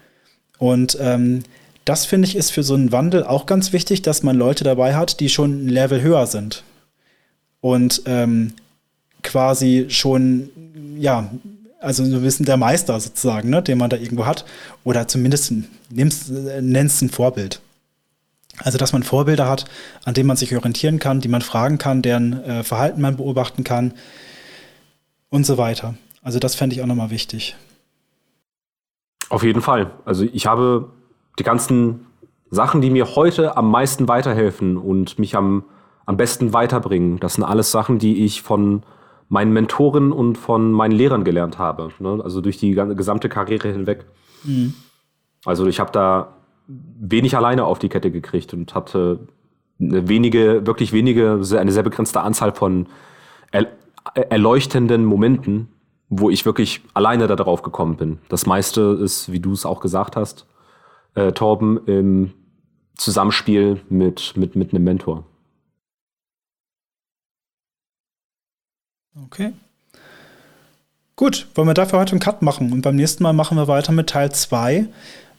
Und 0.60 0.96
ähm, 1.02 1.42
das 1.86 2.06
finde 2.06 2.28
ich 2.28 2.36
ist 2.36 2.52
für 2.52 2.64
so 2.64 2.76
einen 2.76 2.92
Wandel 2.92 3.24
auch 3.24 3.48
ganz 3.48 3.74
wichtig, 3.74 4.04
dass 4.04 4.22
man 4.22 4.38
Leute 4.38 4.64
dabei 4.64 4.96
hat, 4.96 5.20
die 5.20 5.30
schon 5.30 5.66
ein 5.66 5.70
Level 5.70 6.02
höher 6.02 6.28
sind. 6.28 6.64
Und 7.62 8.04
ähm, 8.06 8.54
quasi 9.24 9.88
schon, 9.90 10.50
ja, 11.00 11.32
also 11.86 12.04
so 12.04 12.16
ein 12.16 12.22
bisschen 12.22 12.46
der 12.46 12.58
Meister 12.58 13.00
sozusagen, 13.00 13.50
ne, 13.50 13.62
den 13.62 13.78
man 13.78 13.90
da 13.90 13.98
irgendwo 13.98 14.26
hat. 14.26 14.46
Oder 14.84 15.08
zumindest 15.08 15.54
nimmst, 15.90 16.30
äh, 16.32 16.62
nennst 16.62 17.02
ein 17.02 17.10
Vorbild. 17.10 17.62
Also, 18.58 18.78
dass 18.78 18.94
man 18.94 19.04
Vorbilder 19.04 19.50
hat, 19.50 19.66
an 20.06 20.14
denen 20.14 20.28
man 20.28 20.38
sich 20.38 20.56
orientieren 20.56 21.00
kann, 21.00 21.20
die 21.20 21.28
man 21.28 21.42
fragen 21.42 21.78
kann, 21.78 22.02
deren 22.02 22.42
äh, 22.44 22.64
Verhalten 22.64 23.02
man 23.02 23.18
beobachten 23.18 23.64
kann 23.64 23.94
und 25.30 25.46
so 25.46 25.58
weiter. 25.58 25.96
Also, 26.24 26.40
das 26.40 26.56
fände 26.56 26.76
ich 26.76 26.82
auch 26.82 26.88
nochmal 26.88 27.10
wichtig. 27.10 27.56
Auf 29.30 29.44
jeden 29.44 29.62
Fall. 29.62 29.92
Also 30.06 30.26
ich 30.32 30.46
habe 30.46 30.90
die 31.40 31.44
ganzen 31.44 32.06
Sachen, 32.52 32.82
die 32.82 32.90
mir 32.90 33.16
heute 33.16 33.58
am 33.58 33.70
meisten 33.70 34.08
weiterhelfen 34.08 34.78
und 34.78 35.20
mich 35.20 35.36
am, 35.36 35.66
am 36.06 36.18
besten 36.18 36.54
weiterbringen, 36.54 37.20
das 37.20 37.36
sind 37.36 37.44
alles 37.44 37.72
Sachen, 37.72 37.98
die 38.00 38.24
ich 38.24 38.42
von 38.42 38.84
meinen 39.28 39.54
Mentoren 39.54 40.12
und 40.12 40.38
von 40.38 40.72
meinen 40.72 40.92
Lehrern 40.92 41.24
gelernt 41.24 41.58
habe. 41.58 41.90
Ne? 42.00 42.22
Also 42.24 42.42
durch 42.42 42.58
die 42.58 42.72
gesamte 42.72 43.30
Karriere 43.30 43.72
hinweg. 43.72 44.06
Also 45.46 45.66
ich 45.68 45.80
habe 45.80 45.92
da 45.92 46.36
wenig 46.68 47.36
alleine 47.36 47.66
auf 47.66 47.80
die 47.80 47.90
Kette 47.90 48.12
gekriegt 48.12 48.54
und 48.54 48.76
hatte 48.76 49.28
eine 49.80 50.08
wenige, 50.08 50.66
wirklich 50.66 50.94
wenige, 50.94 51.42
eine 51.58 51.72
sehr 51.72 51.84
begrenzte 51.84 52.22
Anzahl 52.22 52.54
von 52.54 52.88
er, 53.52 53.68
erleuchtenden 54.14 55.06
Momenten, 55.06 55.70
wo 56.10 56.30
ich 56.30 56.46
wirklich 56.46 56.82
alleine 56.94 57.28
da 57.28 57.36
drauf 57.36 57.62
gekommen 57.62 57.98
bin. 57.98 58.20
Das 58.30 58.46
meiste 58.46 58.82
ist, 59.02 59.32
wie 59.32 59.40
du 59.40 59.52
es 59.52 59.66
auch 59.66 59.80
gesagt 59.80 60.16
hast, 60.16 60.48
äh, 61.16 61.32
Torben, 61.32 61.80
im 61.86 62.34
Zusammenspiel 62.96 63.82
mit, 63.90 64.38
mit, 64.38 64.56
mit 64.56 64.74
einem 64.74 64.84
Mentor. 64.84 65.26
Okay. 69.24 69.54
Gut, 71.16 71.48
wollen 71.56 71.70
wir 71.70 71.74
dafür 71.74 72.00
heute 72.00 72.12
einen 72.12 72.20
Cut 72.20 72.42
machen 72.42 72.74
und 72.74 72.82
beim 72.82 72.98
nächsten 72.98 73.24
Mal 73.24 73.32
machen 73.32 73.58
wir 73.58 73.70
weiter 73.70 73.94
mit 73.94 74.10
Teil 74.10 74.32
2, 74.34 74.88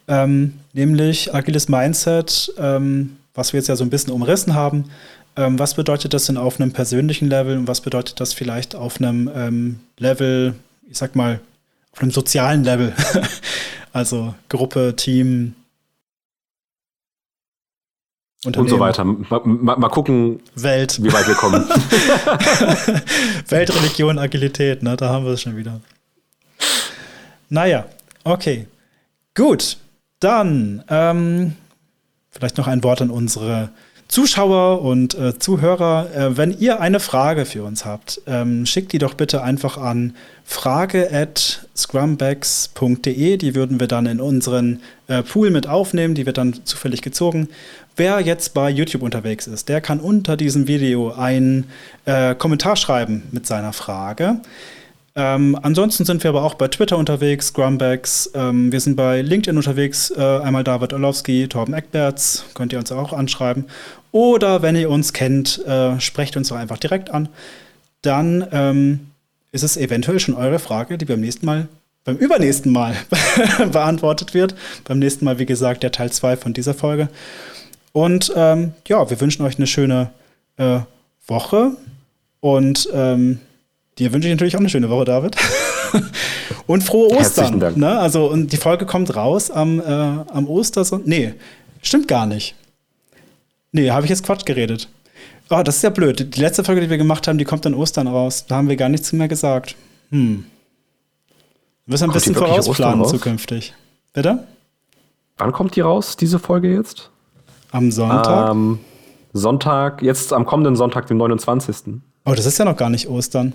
ähm, 0.09 0.55
nämlich 0.73 1.35
agiles 1.35 1.69
Mindset, 1.69 2.55
ähm, 2.57 3.17
was 3.35 3.53
wir 3.53 3.61
jetzt 3.61 3.67
ja 3.67 3.77
so 3.77 3.85
ein 3.85 3.91
bisschen 3.91 4.15
umrissen 4.15 4.55
haben. 4.55 4.91
Ähm, 5.37 5.59
was 5.59 5.75
bedeutet 5.75 6.15
das 6.15 6.25
denn 6.25 6.39
auf 6.39 6.59
einem 6.59 6.73
persönlichen 6.73 7.29
Level 7.29 7.59
und 7.59 7.69
was 7.69 7.83
bedeutet 7.83 8.19
das 8.21 8.33
vielleicht 8.33 8.75
auf 8.75 8.99
einem 8.99 9.31
ähm, 9.35 9.81
Level, 9.99 10.55
ich 10.89 10.97
sag 10.97 11.15
mal, 11.15 11.41
auf 11.93 12.01
einem 12.01 12.11
sozialen 12.11 12.65
Level? 12.65 12.95
also 13.93 14.35
Gruppe, 14.49 14.95
Team. 14.97 15.55
Und 18.47 18.69
so 18.69 18.79
weiter. 18.79 19.05
Mal, 19.05 19.41
mal, 19.45 19.77
mal 19.77 19.89
gucken, 19.89 20.41
Welt. 20.55 21.03
wie 21.03 21.13
weit 21.13 21.27
wir 21.27 21.35
kommen. 21.35 21.65
Weltreligion, 23.49 24.19
Agilität, 24.19 24.83
ne? 24.83 24.97
Da 24.97 25.09
haben 25.09 25.25
wir 25.25 25.33
es 25.33 25.43
schon 25.43 25.57
wieder. 25.57 25.81
Naja, 27.49 27.87
okay. 28.25 28.67
Gut. 29.35 29.79
Dann 30.21 30.83
ähm, 30.89 31.55
vielleicht 32.31 32.57
noch 32.57 32.69
ein 32.69 32.83
Wort 32.85 33.03
an 33.03 33.11
unsere 33.11 33.71
Zuschauer 34.09 34.83
und 34.83 35.15
äh, 35.15 35.39
Zuhörer. 35.39 36.15
Äh, 36.15 36.37
wenn 36.37 36.57
ihr 36.59 36.81
eine 36.81 37.01
Frage 37.01 37.45
für 37.45 37.65
uns 37.65 37.85
habt, 37.85 38.21
ähm, 38.27 38.65
schickt 38.67 38.93
die 38.93 38.99
doch 38.99 39.15
bitte 39.15 39.43
einfach 39.43 39.79
an 39.79 40.15
frage 40.45 41.13
at 41.13 41.67
scrumbags.de. 41.77 43.37
Die 43.37 43.55
würden 43.55 43.81
wir 43.81 43.89
dann 43.89 44.07
in 44.07 44.21
unseren 44.21 44.81
äh, 45.09 45.23
Pool 45.23 45.51
mit 45.51 45.67
aufnehmen. 45.67 46.15
Die 46.15 46.25
wird 46.25 46.39
dann 46.39 46.65
zufällig 46.65 47.03
gezogen. 47.03 47.49
Wer 47.97 48.21
jetzt 48.21 48.55
bei 48.55 48.71
YouTube 48.71 49.03
unterwegs 49.03 49.47
ist, 49.47 49.69
der 49.69 49.81
kann 49.81 50.01
unter 50.01 50.37
diesem 50.37 50.69
Video 50.69 51.13
einen 51.13 51.65
äh, 52.05 52.35
Kommentar 52.35 52.77
schreiben 52.77 53.25
mit 53.33 53.47
seiner 53.47 53.73
Frage. 53.73 54.41
Ähm, 55.19 55.59
ansonsten 55.63 56.05
sind 56.05 56.23
wir 56.23 56.29
aber 56.29 56.45
auch 56.45 56.55
bei 56.55 56.69
Twitter 56.69 56.99
unterwegs, 56.99 57.49
Scrumbags. 57.49 58.31
Ähm, 58.35 58.71
wir 58.71 58.81
sind 58.81 58.97
bei 58.97 59.23
LinkedIn 59.23 59.57
unterwegs. 59.57 60.11
Äh, 60.11 60.21
einmal 60.21 60.63
David 60.63 60.93
Orlowski, 60.93 61.49
Torben 61.49 61.73
Eckberts. 61.73 62.45
Könnt 62.53 62.75
ihr 62.75 62.79
uns 62.79 62.93
auch 62.93 63.15
anschreiben. 63.15 63.65
Oder 64.13 64.61
wenn 64.61 64.77
ihr 64.77 64.91
uns 64.91 65.15
kennt, 65.15 65.65
äh, 65.67 65.99
sprecht 66.01 66.37
uns 66.37 66.49
doch 66.49 66.57
einfach 66.57 66.77
direkt 66.77 67.11
an. 67.11 67.31
Dann 68.03 68.47
ähm, 68.53 69.07
ist 69.53 69.63
es 69.63 69.79
eventuell 69.79 70.21
schon 70.21 70.35
eure 70.35 70.59
Frage, 70.59 70.99
die 70.99 71.07
beim 71.07 71.21
nächsten 71.21 71.47
Mal, 71.47 71.69
beim 72.05 72.17
übernächsten 72.17 72.71
Mal 72.71 72.95
beantwortet 73.73 74.35
wird. 74.35 74.55
Beim 74.85 74.99
nächsten 74.99 75.25
Mal, 75.25 75.39
wie 75.39 75.47
gesagt, 75.47 75.83
der 75.83 75.93
Teil 75.93 76.13
2 76.13 76.37
von 76.37 76.53
dieser 76.53 76.75
Folge. 76.75 77.09
Und 77.93 78.35
ähm, 78.37 78.75
ja, 78.87 79.09
wir 79.09 79.19
wünschen 79.19 79.47
euch 79.47 79.57
eine 79.57 79.67
schöne 79.67 80.11
äh, 80.59 80.81
Woche. 81.27 81.71
Und 82.41 82.87
ähm, 82.93 83.41
dir 83.99 84.13
wünsche 84.13 84.29
ich 84.29 84.35
natürlich 84.35 84.57
auch 84.57 84.61
eine 84.61 84.69
schöne 84.69 84.91
Woche, 84.91 85.05
David. 85.05 85.37
und 86.67 86.83
frohe 86.83 87.11
Herzlichen 87.11 87.55
Ostern. 87.55 87.61
Dank. 87.61 87.77
Ne? 87.77 87.99
Also, 87.99 88.31
und 88.31 88.53
die 88.53 88.57
Folge 88.57 88.87
kommt 88.87 89.15
raus 89.17 89.51
am, 89.51 89.81
äh, 89.81 89.85
am 89.85 90.49
Ostersonntag. 90.49 91.09
Nee, 91.09 91.35
stimmt 91.83 92.09
gar 92.09 92.27
nicht. 92.27 92.55
Nee, 93.73 93.91
habe 93.91 94.07
ich 94.07 94.11
jetzt 94.11 94.25
Quatsch 94.25 94.45
geredet. 94.45 94.89
Oh, 95.51 95.63
das 95.63 95.77
ist 95.77 95.83
ja 95.83 95.91
blöd. 95.91 96.35
Die 96.35 96.41
letzte 96.41 96.65
Folge, 96.65 96.81
die 96.81 96.91
wir 96.91 96.99
gemacht 96.99 97.29
haben, 97.29 97.39
die 97.39 97.45
kommt 97.45 97.67
an 97.67 97.75
Ostern 97.75 98.09
raus. 98.09 98.47
Da 98.47 98.57
haben 98.57 98.69
wir 98.69 98.77
gar 98.77 98.89
nichts 98.89 99.13
mehr 99.13 99.29
gesagt. 99.29 99.77
Hm. 100.11 100.45
Wir 101.85 101.93
müssen 101.93 102.05
ein 102.05 102.11
Kommt 102.11 102.15
bisschen 102.15 102.35
vorausplanen 102.35 103.01
raus? 103.01 103.11
zukünftig. 103.11 103.75
Bitte? 104.13 104.45
Wann 105.37 105.53
kommt 105.53 105.77
die 105.77 105.83
raus, 105.83 106.17
diese 106.17 106.39
Folge 106.39 106.75
jetzt? 106.75 107.11
Am 107.71 107.93
Sonntag? 107.93 108.49
Am 108.49 108.81
Sonntag, 109.33 110.03
jetzt 110.03 110.33
am 110.33 110.47
kommenden 110.47 110.75
Sonntag, 110.75 111.07
dem 111.07 111.19
29. 111.19 112.01
Oh, 112.25 112.33
das 112.35 112.47
ist 112.47 112.59
ja 112.59 112.65
noch 112.65 112.77
gar 112.77 112.89
nicht 112.91 113.09
Ostern. 113.09 113.53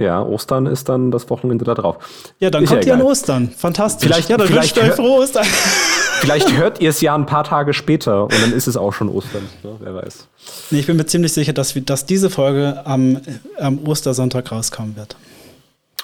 Ja, 0.00 0.22
Ostern 0.22 0.64
ist 0.64 0.88
dann 0.88 1.10
das 1.10 1.28
Wochenende 1.28 1.66
da 1.66 1.74
drauf. 1.74 1.98
Ja, 2.38 2.48
dann 2.48 2.64
Ist 2.64 2.70
kommt 2.70 2.86
ja 2.86 2.94
ihr 2.94 3.00
an. 3.00 3.02
Ostern. 3.06 3.50
Fantastisch. 3.50 4.08
Vielleicht- 4.08 4.30
ja, 4.30 4.38
dann 4.38 4.46
vielleicht 4.46 4.74
wünscht 4.74 4.90
euch 4.92 4.96
frohe 4.96 5.20
Ostern. 5.22 5.44
Vielleicht 6.20 6.54
hört 6.54 6.80
ihr 6.82 6.90
es 6.90 7.00
ja 7.00 7.14
ein 7.14 7.24
paar 7.24 7.44
Tage 7.44 7.72
später 7.72 8.24
und 8.24 8.34
dann 8.42 8.52
ist 8.52 8.66
es 8.66 8.76
auch 8.76 8.92
schon 8.92 9.08
Ostern. 9.08 9.42
Ne? 9.62 9.76
Wer 9.80 9.94
weiß. 9.94 10.28
nee, 10.70 10.80
ich 10.80 10.86
bin 10.86 10.96
mir 10.98 11.06
ziemlich 11.06 11.32
sicher, 11.32 11.54
dass, 11.54 11.74
wir, 11.74 11.80
dass 11.80 12.04
diese 12.04 12.28
Folge 12.28 12.82
am, 12.84 13.18
am 13.58 13.78
Ostersonntag 13.86 14.52
rauskommen 14.52 14.96
wird. 14.96 15.16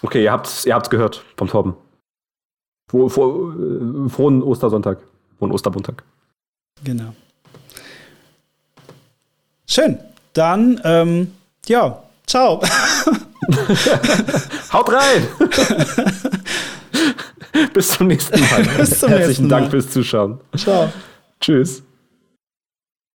Okay, 0.02 0.24
ihr 0.24 0.32
habt's, 0.32 0.64
ihr 0.64 0.74
habt's 0.74 0.88
gehört 0.88 1.22
vom 1.36 1.48
Torben. 1.48 1.74
Fro, 2.90 3.10
fro, 3.10 3.50
äh, 3.52 4.08
frohen 4.08 4.42
Ostersonntag. 4.42 4.98
Frohen 5.38 5.52
Ostermontag. 5.52 6.02
Genau. 6.82 7.12
Schön. 9.68 9.98
Dann, 10.32 10.80
ähm, 10.84 11.32
ja, 11.66 12.02
ciao. 12.26 12.62
Haut 14.72 14.92
rein! 14.92 15.26
Bis 17.72 17.88
zum 17.88 18.06
nächsten 18.08 18.40
Mal. 18.40 18.62
Bis 18.78 18.98
zum 19.00 19.08
Herzlichen 19.08 19.28
nächsten 19.28 19.48
Dank 19.48 19.64
Mal. 19.66 19.70
fürs 19.70 19.90
Zuschauen. 19.90 20.40
ciao. 20.56 20.92
Tschüss. 21.40 21.85